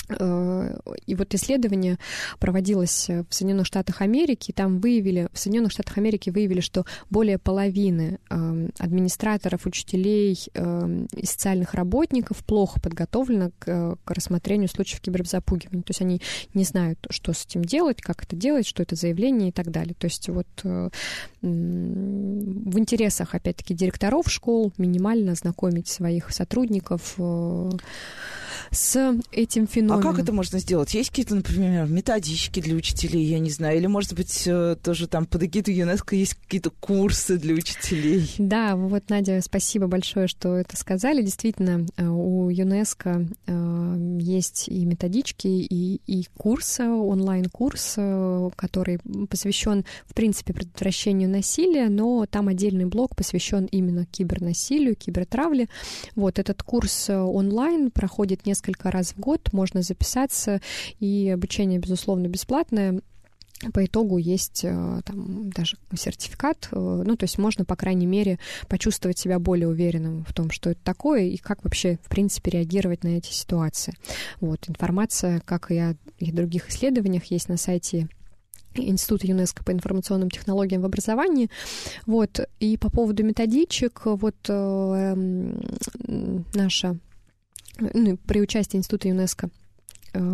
[0.10, 1.98] и вот исследование
[2.40, 7.38] проводилось в Соединенных Штатах Америки, и там выявили, в Соединенных Штатах Америки выявили, что более
[7.38, 15.84] половины эм, администраторов, учителей эм, и социальных работников плохо подготовлено к, к рассмотрению случаев киберзапугивания.
[15.84, 16.22] То есть они
[16.54, 19.96] не знают, что с этим делать, как это делать, что это заявление и так далее.
[19.98, 20.90] То есть вот э,
[21.42, 27.70] в интересах, опять-таки, директоров школ минимально знакомить своих сотрудников э,
[28.72, 29.93] с этим феноменом.
[29.94, 30.94] А как это можно сделать?
[30.94, 35.26] Есть какие-то, например, методички для учителей, я не знаю, или, может быть, э, тоже там
[35.26, 38.30] под эгиду ЮНЕСКО есть какие-то курсы для учителей?
[38.38, 41.22] Да, вот, Надя, спасибо большое, что это сказали.
[41.22, 47.96] Действительно, э, у ЮНЕСКо э, есть и методички, и, и курсы, онлайн-курс,
[48.56, 55.68] который посвящен, в принципе, предотвращению насилия, но там отдельный блок посвящен именно кибернасилию, кибертравле.
[56.16, 60.62] Вот этот курс онлайн проходит несколько несколько раз в год, можно записаться,
[61.00, 63.02] и обучение, безусловно, бесплатное.
[63.74, 68.40] По итогу есть э, там даже сертификат, э, ну, то есть можно, по крайней мере,
[68.68, 73.04] почувствовать себя более уверенным в том, что это такое, и как вообще, в принципе, реагировать
[73.06, 73.94] на эти ситуации.
[74.42, 78.10] Вот, информация, как и о и других исследованиях, есть на сайте
[78.76, 81.50] Института ЮНЕСКО по информационным технологиям в образовании.
[82.06, 82.40] Вот.
[82.60, 85.16] И по поводу методичек, вот э,
[86.54, 86.98] наша
[87.80, 89.50] ну, при участии Института ЮНЕСКо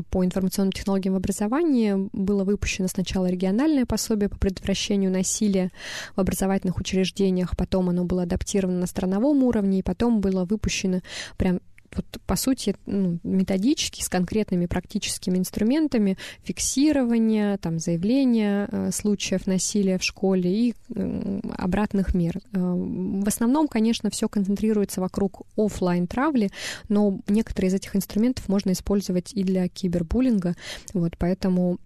[0.09, 2.09] по информационным технологиям в образовании.
[2.13, 5.71] Было выпущено сначала региональное пособие по предотвращению насилия
[6.15, 11.01] в образовательных учреждениях, потом оно было адаптировано на страновом уровне, и потом было выпущено
[11.37, 11.61] прям
[11.99, 19.97] вот, по сути, ну, методички с конкретными практическими инструментами фиксирования, там, заявления э, случаев насилия
[19.97, 22.37] в школе и э, обратных мер.
[22.37, 26.49] Э, в основном, конечно, все концентрируется вокруг офлайн травли
[26.87, 30.55] но некоторые из этих инструментов можно использовать и для кибербуллинга,
[30.93, 31.77] вот, поэтому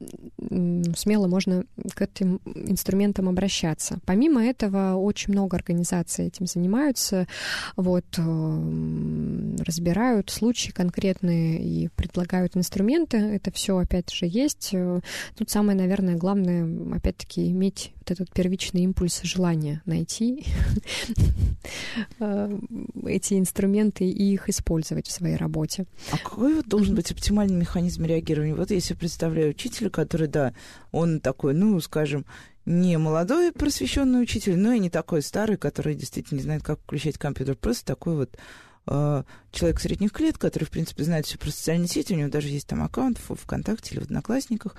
[0.96, 4.00] смело можно к этим инструментам обращаться.
[4.06, 7.28] Помимо этого, очень много организаций этим занимаются,
[7.76, 13.18] вот, э, разбираются разбирают случаи конкретные и предлагают инструменты.
[13.18, 14.70] Это все, опять же, есть.
[14.74, 15.00] Э,
[15.38, 20.46] тут самое, наверное, главное, опять-таки, иметь вот этот первичный импульс желания найти
[22.20, 22.60] э,
[23.06, 25.86] эти инструменты и их использовать в своей работе.
[26.12, 28.56] А какой вот должен быть оптимальный механизм реагирования?
[28.56, 30.54] Вот если представляю учителя, который, да,
[30.92, 32.26] он такой, ну, скажем,
[32.66, 37.18] не молодой просвещенный учитель, но и не такой старый, который действительно не знает, как включать
[37.18, 37.56] компьютер.
[37.56, 38.38] Просто такой вот
[38.88, 42.50] э, человек средних лет, который, в принципе, знает все про социальные сети, у него даже
[42.50, 44.76] есть там аккаунт в ВКонтакте или в Одноклассниках.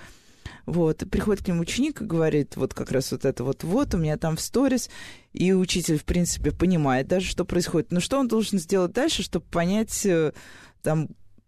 [0.66, 3.98] Вот, приходит к нему ученик и говорит, вот как раз вот это вот, вот, у
[3.98, 4.88] меня там в сторис,
[5.32, 7.92] и учитель, в принципе, понимает даже, что происходит.
[7.92, 10.32] Но что он должен сделать дальше, чтобы понять, э,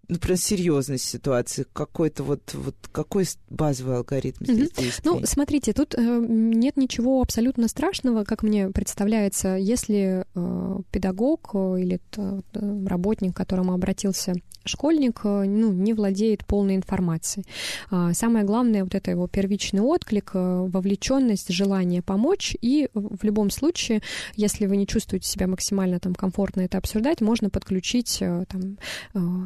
[0.07, 4.81] там, например, серьезность ситуации, какой-то вот, вот какой базовый алгоритм здесь mm-hmm.
[4.81, 5.03] действий?
[5.05, 11.81] Ну, смотрите, тут э, нет ничего абсолютно страшного, как мне представляется, если э, педагог э,
[11.81, 12.41] или э,
[12.87, 14.35] работник, к которому обратился
[14.69, 17.47] школьник э, ну, не владеет полной информацией.
[17.91, 22.57] А, самое главное, вот это его первичный отклик, э, вовлеченность, желание помочь.
[22.61, 24.03] И в любом случае,
[24.35, 28.79] если вы не чувствуете себя максимально там, комфортно это обсуждать, можно подключить, э, там,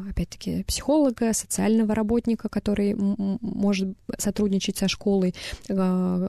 [0.09, 5.33] опять-таки, психолога, социального работника, который может сотрудничать со школой
[5.67, 6.27] ну,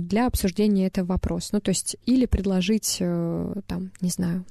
[0.00, 1.50] для обсуждения этого вопроса.
[1.52, 4.44] Ну, то есть, или предложить, там, не знаю,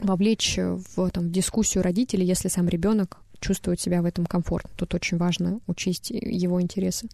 [0.00, 4.70] вовлечь в там, дискуссию родителей, если сам ребенок чувствует себя в этом комфортно.
[4.76, 7.08] Тут очень важно учесть его интересы.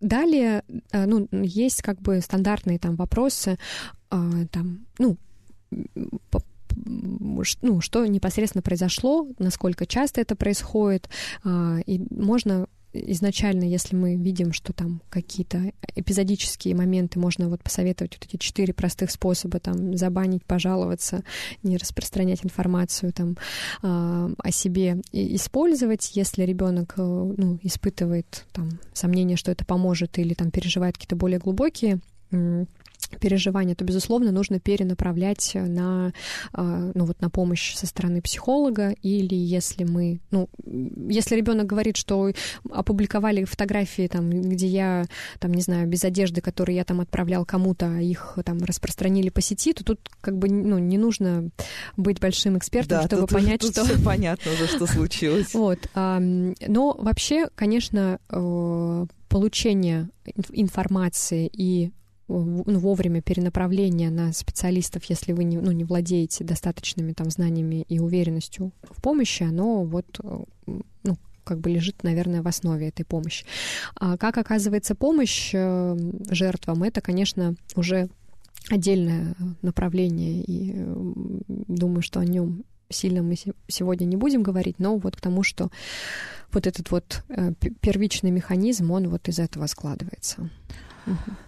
[0.00, 3.56] Далее, а, ну, есть как бы стандартные там вопросы,
[4.10, 5.16] а, там, ну,
[6.74, 11.08] ну, что непосредственно произошло, насколько часто это происходит,
[11.44, 18.18] а, и можно изначально, если мы видим, что там какие-то эпизодические моменты, можно вот посоветовать
[18.18, 21.24] вот эти четыре простых способа, там, забанить, пожаловаться,
[21.62, 23.36] не распространять информацию там
[23.82, 30.18] э, о себе и использовать, если ребенок э, ну, испытывает там сомнение, что это поможет
[30.18, 32.00] или там переживает какие-то более глубокие
[33.18, 36.12] переживания, то, безусловно, нужно перенаправлять на,
[36.52, 40.48] а, ну, вот, на помощь со стороны психолога, или если мы, ну,
[41.08, 42.32] если ребенок говорит, что
[42.70, 45.04] опубликовали фотографии, там, где я,
[45.38, 49.40] там, не знаю, без одежды, которые я там отправлял кому-то, а их там распространили по
[49.40, 51.50] сети, то тут как бы, ну, не нужно
[51.96, 53.84] быть большим экспертом, да, чтобы тут, понять, тут что...
[53.84, 55.54] Все понятно уже, что случилось.
[55.54, 55.78] Вот.
[55.94, 60.10] Но вообще, конечно, э, получение
[60.52, 61.92] информации и
[62.28, 68.72] вовремя перенаправление на специалистов, если вы не, ну, не владеете достаточными там знаниями и уверенностью
[68.82, 70.20] в помощи, оно вот
[70.66, 73.44] ну, как бы лежит, наверное, в основе этой помощи.
[73.96, 75.96] А как оказывается помощь э,
[76.30, 78.08] жертвам, это, конечно, уже
[78.70, 80.84] отдельное направление, и
[81.48, 83.36] думаю, что о нем сильно мы
[83.68, 85.70] сегодня не будем говорить, но вот к тому, что
[86.52, 90.50] вот этот вот э, первичный механизм, он вот из этого складывается.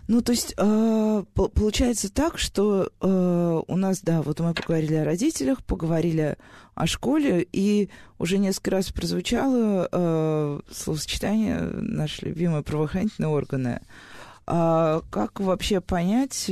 [0.07, 5.05] Ну, то есть э, получается так, что э, у нас, да, вот мы поговорили о
[5.05, 6.37] родителях, поговорили
[6.75, 7.89] о школе, и
[8.19, 13.81] уже несколько раз прозвучало э, словосочетание наши любимые правоохранительные органы.
[14.47, 16.51] А как вообще понять,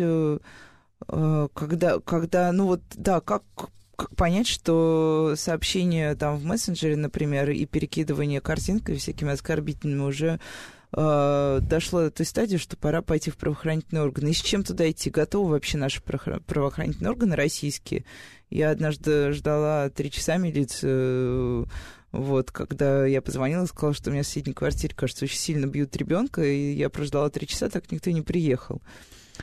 [1.09, 3.43] когда, когда, ну вот, да, как
[3.95, 10.41] как понять, что сообщение там в мессенджере, например, и перекидывание картинкой всякими оскорбительными уже
[10.93, 14.31] э, дошло до той стадии, что пора пойти в правоохранительные органы.
[14.31, 15.11] И с чем туда идти?
[15.11, 18.05] Готовы вообще наши правоохранительные органы российские?
[18.51, 21.69] Я однажды ждала три часа милицию,
[22.13, 25.97] вот, когда я позвонила, сказала, что у меня в соседней квартире, кажется, очень сильно бьют
[25.97, 28.83] ребенка, и я прождала три часа, так никто не приехал.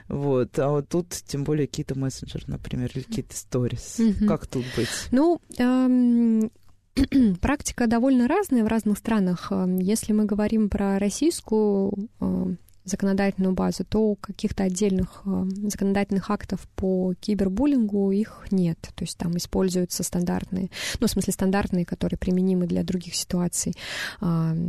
[0.07, 3.99] Вот, а вот тут тем более какие-то мессенджеры, например, или какие-то сторис.
[3.99, 4.27] Mm-hmm.
[4.27, 4.87] Как тут быть?
[5.11, 6.51] Ну, эм,
[7.41, 9.51] Практика довольно разная в разных странах.
[9.51, 16.67] Эм, если мы говорим про российскую эм, законодательную базу, то каких-то отдельных эм, законодательных актов
[16.75, 18.79] по кибербуллингу их нет.
[18.95, 20.69] То есть там используются стандартные,
[20.99, 23.73] ну, в смысле стандартные, которые применимы для других ситуаций.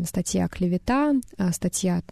[0.06, 1.14] Статья клевета,
[1.52, 2.02] статья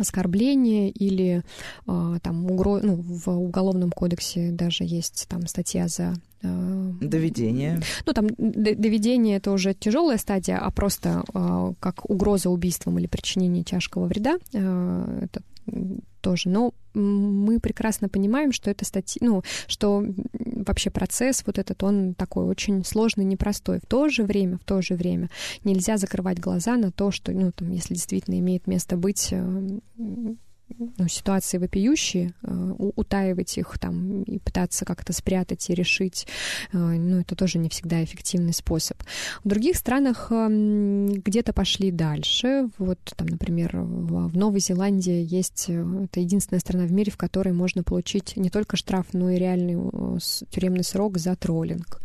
[0.00, 1.42] оскорбление или
[1.86, 2.80] там угро...
[2.82, 7.80] ну, в уголовном кодексе даже есть там статья за Э, доведение.
[8.06, 13.62] Ну, там доведение это уже тяжелая стадия, а просто э, как угроза убийством или причинение
[13.62, 14.38] тяжкого вреда.
[14.52, 15.42] Э, это
[16.20, 16.48] тоже.
[16.48, 22.44] Но мы прекрасно понимаем, что это статья, ну, что вообще процесс вот этот, он такой
[22.46, 23.78] очень сложный, непростой.
[23.78, 25.30] В то же время, в то же время
[25.64, 29.32] нельзя закрывать глаза на то, что, ну, там, если действительно имеет место быть
[30.78, 36.26] ну, ситуации вопиющие, э, утаивать их там и пытаться как-то спрятать и решить,
[36.72, 39.02] э, ну, это тоже не всегда эффективный способ.
[39.44, 42.68] В других странах эм, где-то пошли дальше.
[42.78, 47.52] Вот там, например, в Новой Зеландии есть, э, это единственная страна в мире, в которой
[47.52, 49.76] можно получить не только штраф, но и реальный
[50.50, 52.00] тюремный срок за троллинг.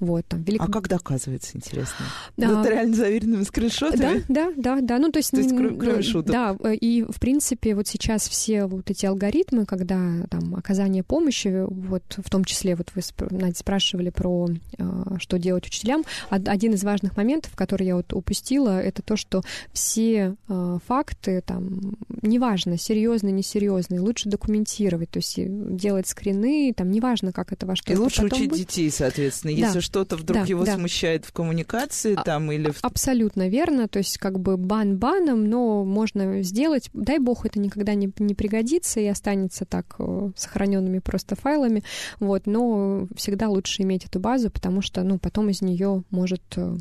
[0.00, 0.62] Вот, там, велик...
[0.62, 2.06] А как доказывается, интересно?
[2.36, 2.48] Да.
[2.48, 4.24] Нотариально заверенными скриншотами?
[4.28, 4.98] Да, да, да, да.
[4.98, 6.32] Ну, то есть, то есть кроме шуток.
[6.32, 9.98] Да, и, в принципе, вот сейчас сейчас все вот эти алгоритмы, когда
[10.30, 14.48] там оказание помощи, вот в том числе вот вы Надя, спрашивали про
[14.78, 19.42] а, что делать учителям, один из важных моментов, который я вот упустила, это то, что
[19.72, 27.32] все а, факты там неважно серьезные, несерьезные, лучше документировать, то есть делать скрины, там неважно,
[27.32, 27.92] как это во что.
[27.92, 28.60] И лучше учить будет.
[28.60, 29.66] детей, соответственно, да.
[29.66, 30.76] если что-то вдруг да, его да.
[30.76, 32.78] смущает в коммуникации, а, там или в...
[32.82, 37.95] абсолютно верно, то есть как бы бан баном, но можно сделать, дай бог, это никогда
[37.96, 41.82] не, не пригодится и останется так э, сохраненными просто файлами,
[42.20, 46.76] вот, но всегда лучше иметь эту базу, потому что, ну, потом из нее может э,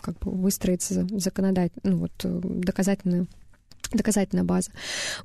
[0.00, 3.26] как бы выстроиться законодательно, ну, вот, э, доказательная
[3.92, 4.70] доказательная база.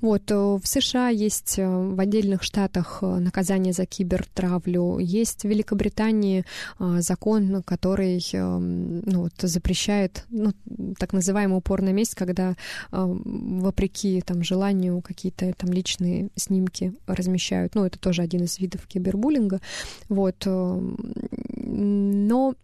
[0.01, 5.45] Вот, э, в США есть э, в отдельных штатах э, наказание за кибертравлю, есть в
[5.45, 6.45] Великобритании
[6.79, 10.53] закон, который ну, вот, запрещает ну,
[10.97, 12.55] так называемый упор на месть, когда
[12.91, 17.75] вопреки там, желанию какие-то там личные снимки размещают.
[17.75, 19.61] Ну, это тоже один из видов кибербуллинга.
[20.09, 20.45] Вот.
[20.45, 22.55] Но,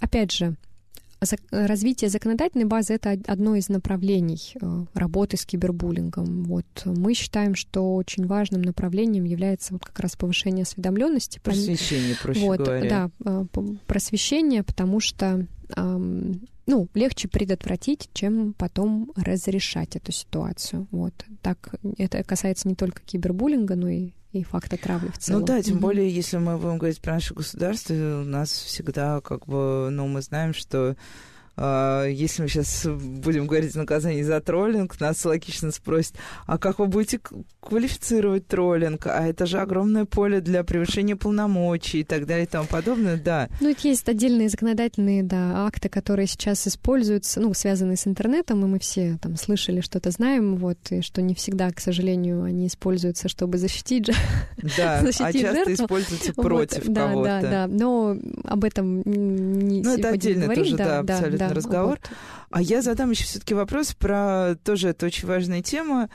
[0.00, 0.56] опять же,
[1.50, 6.44] развитие законодательной базы это одно из направлений э, работы с кибербуллингом.
[6.44, 11.40] Вот мы считаем, что очень важным направлением является вот как раз повышение осведомленности.
[11.42, 13.10] Просвещение, проще вот, говоря.
[13.24, 15.46] Да, э, просвещение, потому что
[16.68, 20.86] ну, легче предотвратить, чем потом разрешать эту ситуацию.
[20.90, 21.14] Вот.
[21.40, 25.40] Так это касается не только кибербуллинга, но и и факта травли в целом.
[25.40, 25.80] Ну да, тем mm-hmm.
[25.80, 30.20] более, если мы будем говорить про наше государство, у нас всегда как бы, ну, мы
[30.20, 30.96] знаем, что
[31.58, 36.14] если мы сейчас будем говорить о наказании за троллинг, нас логично спросят,
[36.46, 37.20] а как вы будете
[37.60, 39.06] квалифицировать троллинг?
[39.06, 43.48] А это же огромное поле для превышения полномочий и так далее и тому подобное, да.
[43.60, 48.68] Ну, это есть отдельные законодательные, да, акты, которые сейчас используются, ну, связанные с интернетом, и
[48.68, 53.28] мы все там слышали, что-то знаем, вот, и что не всегда, к сожалению, они используются,
[53.28, 54.12] чтобы защитить же.
[54.76, 55.84] Да, защитить а часто жертву.
[55.84, 57.40] используются против вот, да, кого-то.
[57.42, 60.64] Да, да, но об этом не Ну, это отдельно говорить.
[60.64, 61.98] тоже, да, да абсолютно да, разговор.
[62.00, 62.10] Вот.
[62.50, 66.08] А я задам еще все-таки вопрос про тоже это очень важная тема.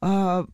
[0.00, 0.46] А,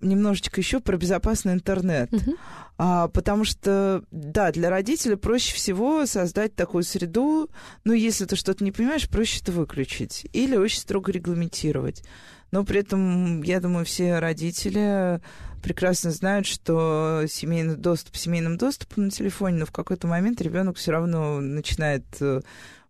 [0.00, 2.12] немножечко еще про безопасный интернет.
[2.12, 2.36] Uh-huh.
[2.78, 7.50] А, потому что, да, для родителя проще всего создать такую среду,
[7.84, 12.02] ну, если ты что-то не понимаешь, проще это выключить или очень строго регламентировать.
[12.52, 15.20] Но при этом, я думаю, все родители
[15.62, 20.92] прекрасно знают, что семейный доступ семейным доступом на телефоне, но в какой-то момент ребенок все
[20.92, 22.42] равно начинает э,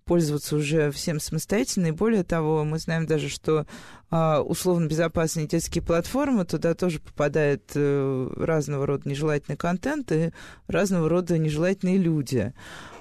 [0.07, 1.89] пользоваться уже всем самостоятельно.
[1.89, 3.67] И более того, мы знаем даже, что
[4.11, 10.33] условно безопасные детские платформы, туда тоже попадает э, разного рода нежелательный контент и
[10.69, 12.53] разного рода нежелательные люди.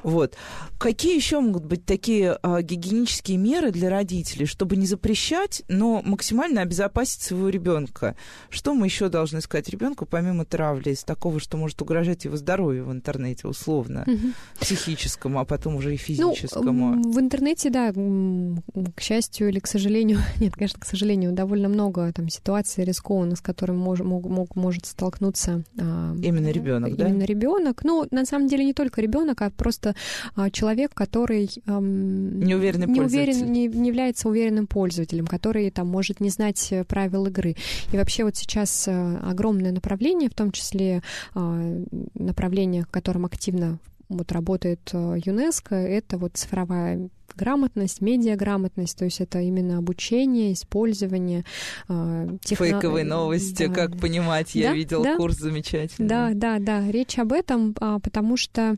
[0.05, 0.35] Вот.
[0.77, 6.61] Какие еще могут быть такие а, гигиенические меры для родителей, чтобы не запрещать, но максимально
[6.61, 8.15] обезопасить своего ребенка?
[8.51, 12.85] Что мы еще должны сказать ребенку, помимо травли, из такого, что может угрожать его здоровью
[12.85, 14.33] в интернете, условно, угу.
[14.59, 16.95] психическому, а потом уже и ну, физическому?
[16.97, 22.11] Ну, в интернете, да, к счастью или к сожалению, нет, конечно, к сожалению, довольно много
[22.13, 27.07] там ситуаций рискованных, с которыми мож, мог, мог, может столкнуться а, именно ребенок, да?
[27.07, 27.83] Именно ребенок.
[27.83, 29.95] Ну, на самом деле не только ребенок, а просто
[30.35, 36.19] а, человек, который эм, неуверенный не, уверен, не, не является уверенным пользователем, который там может
[36.19, 37.55] не знать э, правил игры.
[37.91, 41.01] И вообще вот сейчас э, огромное направление, в том числе
[41.35, 41.83] э,
[42.15, 43.79] направление, в котором активно
[44.09, 51.43] вот работает э, ЮНЕСКО, это вот цифровая грамотность, медиаграмотность, то есть это именно обучение, использование
[51.89, 52.65] э, техно...
[52.65, 53.73] Фейковые новости, да.
[53.73, 55.17] как понимать, я да, видел да.
[55.17, 56.07] курс замечательный.
[56.07, 58.75] Да, да, да, речь об этом, а, потому что,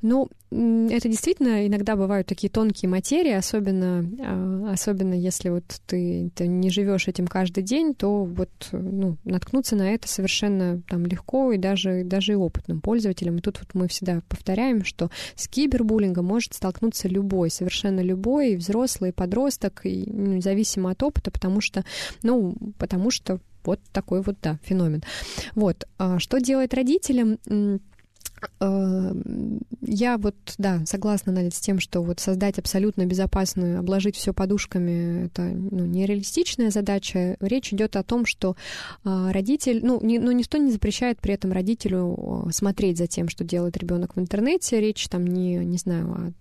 [0.00, 6.46] ну, это действительно иногда бывают такие тонкие материи, особенно, а, особенно если вот ты, ты
[6.46, 11.58] не живешь этим каждый день, то вот ну, наткнуться на это совершенно там легко и
[11.58, 13.36] даже, даже и опытным пользователям.
[13.38, 18.56] И тут вот мы всегда повторяем, что с кибербуллингом может столкнуться любой, совершенно любой, и
[18.56, 21.84] взрослый, и подросток, и независимо от опыта, потому что,
[22.22, 25.02] ну, потому что вот такой вот, да, феномен.
[25.54, 25.86] Вот.
[25.98, 27.38] А что делать родителям?
[28.60, 29.12] Э,
[29.80, 35.26] я вот, да, согласна, Надя, с тем, что вот создать абсолютно безопасную, обложить все подушками,
[35.26, 37.36] это ну, нереалистичная задача.
[37.40, 38.56] Речь идет о том, что
[39.04, 43.44] а, родитель, ну, не, ну, никто не запрещает при этом родителю смотреть за тем, что
[43.44, 44.80] делает ребенок в интернете.
[44.80, 46.34] Речь там не, не знаю,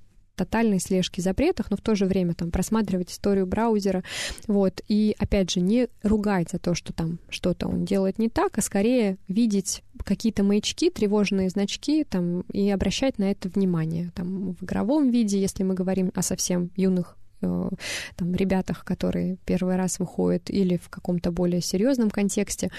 [0.46, 4.04] тотальной слежки запретах, но в то же время там просматривать историю браузера,
[4.48, 8.58] вот, и опять же не ругать за то, что там что-то он делает не так,
[8.58, 14.64] а скорее видеть какие-то маячки, тревожные значки там и обращать на это внимание, там в
[14.64, 17.70] игровом виде, если мы говорим о совсем юных э,
[18.16, 22.72] там, ребятах, которые первый раз выходят, или в каком-то более серьезном контексте.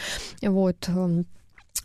[0.43, 0.89] Вот.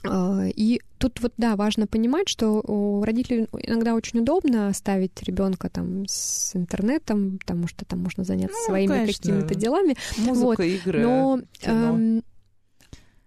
[0.10, 5.70] Э, и тут вот, да, важно понимать, что у родителей иногда очень удобно ставить ребенка
[5.70, 9.96] там с интернетом, потому что там можно заняться ну, своими какими-то делами.
[10.18, 10.60] Музыка, вот.
[10.62, 12.24] игры, Но эм,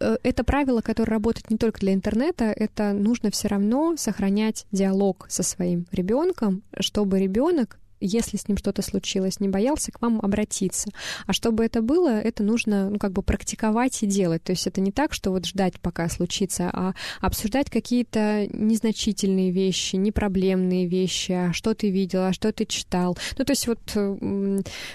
[0.01, 5.27] э, это правило, которое работает не только для интернета, это нужно все равно сохранять диалог
[5.29, 10.91] со своим ребенком, чтобы ребенок если с ним что-то случилось, не боялся к вам обратиться.
[11.27, 14.43] А чтобы это было, это нужно, ну, как бы практиковать и делать.
[14.43, 19.97] То есть это не так, что вот ждать, пока случится, а обсуждать какие-то незначительные вещи,
[19.97, 23.17] непроблемные вещи, а что ты видел, а что ты читал.
[23.39, 23.81] Ну, то есть вот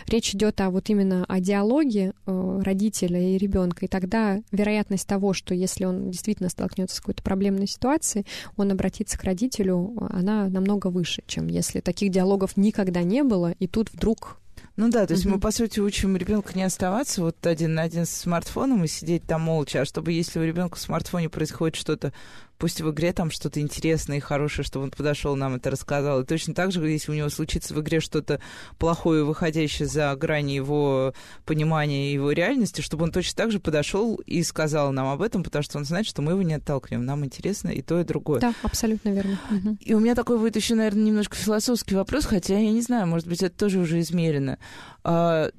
[0.08, 5.34] речь идет о вот именно о диалоге э, родителя и ребенка, и тогда вероятность того,
[5.34, 8.26] что если он действительно столкнется с какой-то проблемной ситуацией,
[8.58, 13.52] он обратится к родителю, она намного выше, чем если таких диалогов никогда никогда не было,
[13.60, 14.38] и тут вдруг
[14.78, 15.36] ну да, то есть угу.
[15.36, 19.24] мы, по сути, учим ребенка не оставаться вот один на один с смартфоном и сидеть
[19.24, 22.12] там молча, а чтобы, если у ребенка в смартфоне происходит что-то
[22.58, 26.22] пусть в игре там что-то интересное и хорошее, чтобы он подошел нам это рассказал.
[26.22, 28.40] И точно так же, если у него случится в игре что-то
[28.78, 31.14] плохое, выходящее за грани его
[31.46, 35.64] понимания его реальности, чтобы он точно так же подошел и сказал нам об этом, потому
[35.64, 37.06] что он знает, что мы его не отталкиваем.
[37.06, 38.40] Нам интересно и то, и другое.
[38.40, 39.40] Да, абсолютно верно.
[39.52, 39.78] Угу.
[39.82, 43.28] И у меня такой будет еще, наверное, немножко философский вопрос, хотя я не знаю, может
[43.28, 44.58] быть, это тоже уже измерено.
[45.04, 45.50] А,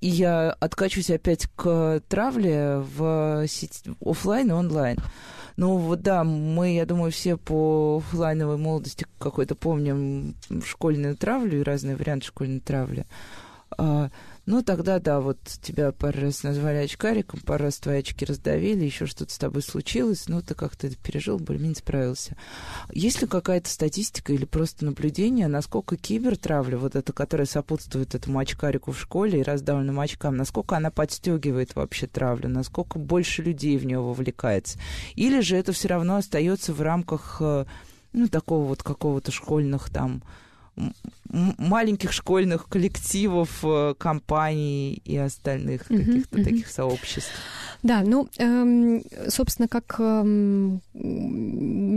[0.00, 4.98] и я откачусь опять к травле в сеть, офлайн и онлайн.
[5.56, 10.34] Ну вот да, мы, я думаю, все по офлайновой молодости какой-то помним
[10.64, 13.06] школьную травлю и разные варианты школьной травли.
[14.46, 19.06] Ну, тогда, да, вот тебя пару раз назвали очкариком, пару раз твои очки раздавили, еще
[19.06, 22.36] что-то с тобой случилось, ну, ты как-то это пережил, более-менее справился.
[22.92, 28.92] Есть ли какая-то статистика или просто наблюдение, насколько кибертравля, вот эта, которая сопутствует этому очкарику
[28.92, 34.00] в школе и раздавленным очкам, насколько она подстегивает вообще травлю, насколько больше людей в нее
[34.00, 34.78] вовлекается?
[35.14, 37.64] Или же это все равно остается в рамках, э,
[38.12, 40.22] ну, такого вот какого-то школьных там
[41.58, 46.44] маленьких школьных коллективов, э, компаний и остальных mm-hmm, каких-то mm-hmm.
[46.44, 47.32] таких сообществ.
[47.82, 50.80] Да, ну, эм, собственно, как эм,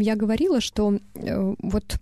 [0.01, 1.97] я говорила, что э, вот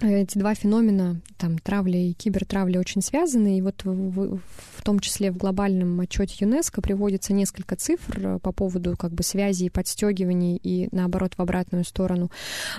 [0.00, 5.30] эти два феномена, там, травля и кибертравля очень связаны, и вот в, в том числе
[5.30, 10.56] в глобальном отчете ЮНЕСКО приводится несколько цифр э, по поводу как бы связи и подстегиваний
[10.56, 12.30] и, наоборот, в обратную сторону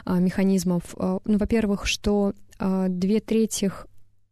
[0.05, 0.83] а, механизмов.
[0.97, 3.71] А, ну, во-первых, что а, две трети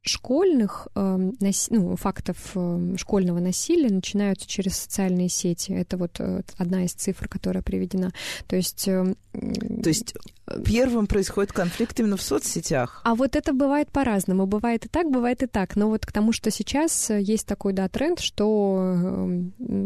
[0.07, 1.31] школьных э,
[1.69, 5.71] ну, фактов э, школьного насилия начинаются через социальные сети.
[5.71, 8.11] Это вот э, одна из цифр, которая приведена.
[8.47, 8.85] То есть...
[8.85, 10.15] То есть
[10.65, 13.01] первым происходит конфликт именно в соцсетях.
[13.03, 14.47] А вот это бывает по-разному.
[14.47, 15.75] Бывает и так, бывает и так.
[15.75, 19.29] Но вот к тому, что сейчас есть такой, да, тренд, что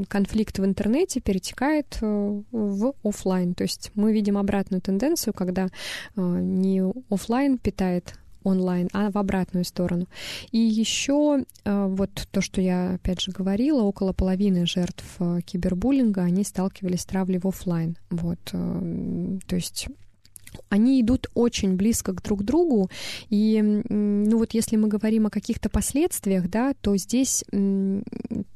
[0.07, 3.55] конфликт в интернете перетекает в офлайн.
[3.55, 5.67] То есть мы видим обратную тенденцию, когда
[6.15, 10.07] не офлайн питает онлайн, а в обратную сторону.
[10.51, 16.21] И еще э, вот то, что я опять же говорила, около половины жертв э, кибербуллинга,
[16.23, 17.97] они сталкивались с травлей в офлайн.
[18.09, 19.87] Вот, э, то есть
[20.69, 22.89] они идут очень близко к друг другу,
[23.29, 27.43] и, ну вот если мы говорим о каких-то последствиях, да, то здесь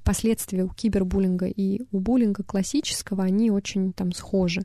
[0.05, 4.61] последствия у кибербуллинга и у буллинга классического, они очень там схожи.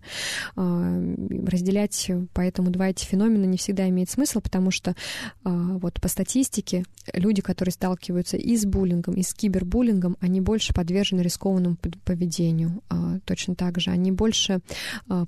[0.55, 1.15] А,
[1.47, 4.95] разделять поэтому два эти феномена не всегда имеет смысл, потому что
[5.43, 10.75] а, вот по статистике люди, которые сталкиваются и с буллингом, и с кибербуллингом, они больше
[10.75, 12.83] подвержены рискованному поведению.
[12.91, 14.61] А, точно так же они больше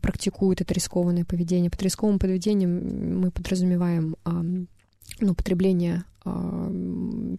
[0.02, 1.70] практикуют это рискованное поведение.
[1.92, 4.16] Рисковым поведением мы подразумеваем
[5.20, 6.04] ну, потребление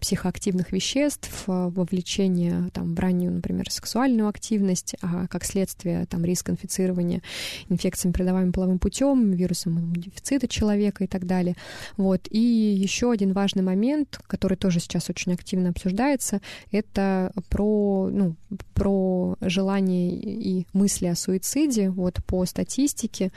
[0.00, 7.22] психоактивных веществ, вовлечение там, в раннюю, например, сексуальную активность, а как следствие там, риск инфицирования
[7.68, 11.56] инфекциями, передаваемым половым путем, вирусом дефицита человека и так далее.
[11.96, 12.26] Вот.
[12.30, 18.36] И еще один важный момент, который тоже сейчас очень активно обсуждается, это про, ну,
[18.74, 21.90] про желание и мысли о суициде.
[21.90, 23.32] Вот по статистике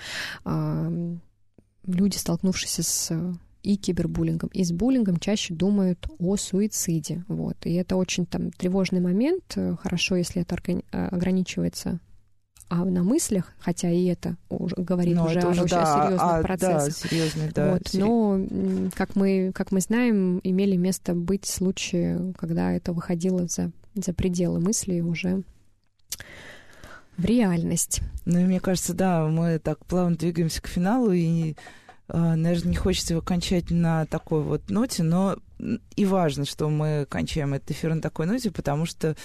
[1.86, 3.38] люди, столкнувшиеся с
[3.68, 4.49] и кибербуллингом.
[4.53, 7.26] И с буллингом чаще думают о суициде.
[7.28, 7.57] Вот.
[7.65, 9.57] И это очень там тревожный момент.
[9.82, 11.99] Хорошо, если это э, ограничивается
[12.70, 16.41] а на мыслях, хотя и это уже говорит но уже о уже, да, серьезных а,
[16.41, 16.86] процессах.
[16.86, 17.74] Да, серьезный, да.
[17.74, 23.72] Вот, но, как мы, как мы знаем, имели место быть случаи, когда это выходило за,
[23.95, 25.43] за пределы мыслей уже
[27.15, 28.01] в реальность.
[28.26, 31.55] Ну, и мне кажется, да, мы так плавно двигаемся к финалу, и
[32.10, 35.38] наверное, не хочется его кончать на такой вот ноте, но
[35.95, 39.16] и важно, что мы кончаем этот эфир на такой ноте, потому что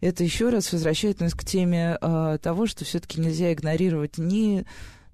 [0.00, 4.64] это еще раз возвращает нас к теме э, того, что все-таки нельзя игнорировать ни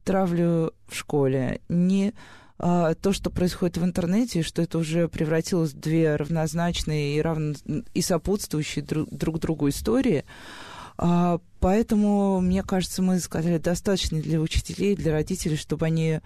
[0.04, 2.14] травлю в школе, ни
[2.58, 7.54] а, то, что происходит в интернете, что это уже превратилось в две равнозначные и, равно,
[7.94, 10.24] и сопутствующие друг, друг другу истории.
[10.96, 16.20] А, поэтому, мне кажется, мы сказали достаточно для учителей, для родителей, чтобы они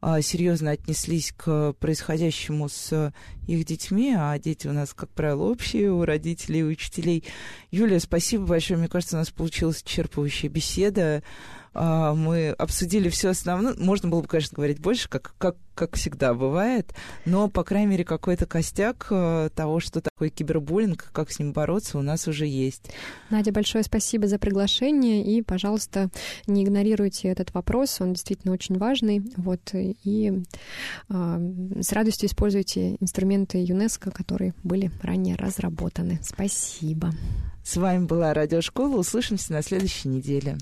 [0.00, 3.12] а, серьезно отнеслись к происходящему с
[3.46, 7.24] их детьми, а дети у нас, как правило, общие у родителей и учителей.
[7.70, 8.78] Юлия, спасибо большое.
[8.78, 11.22] Мне кажется, у нас получилась исчерпывающая беседа.
[11.80, 13.74] А, мы обсудили все основное.
[13.78, 16.92] Можно было бы, конечно, говорить больше, как, как, как всегда бывает,
[17.24, 21.96] но, по крайней мере, какой-то костяк э, того, что такое кибербуллинг, как с ним бороться,
[21.96, 22.90] у нас уже есть.
[23.30, 26.10] Надя, большое спасибо за приглашение, и, пожалуйста,
[26.48, 30.42] не игнорируйте этот вопрос, он действительно очень важный, вот, и
[31.08, 36.18] э, с радостью используйте инструменты ЮНЕСКО, которые были ранее разработаны.
[36.24, 37.12] Спасибо.
[37.62, 38.96] С вами была Радиошкола.
[38.96, 40.58] Услышимся на следующей неделе.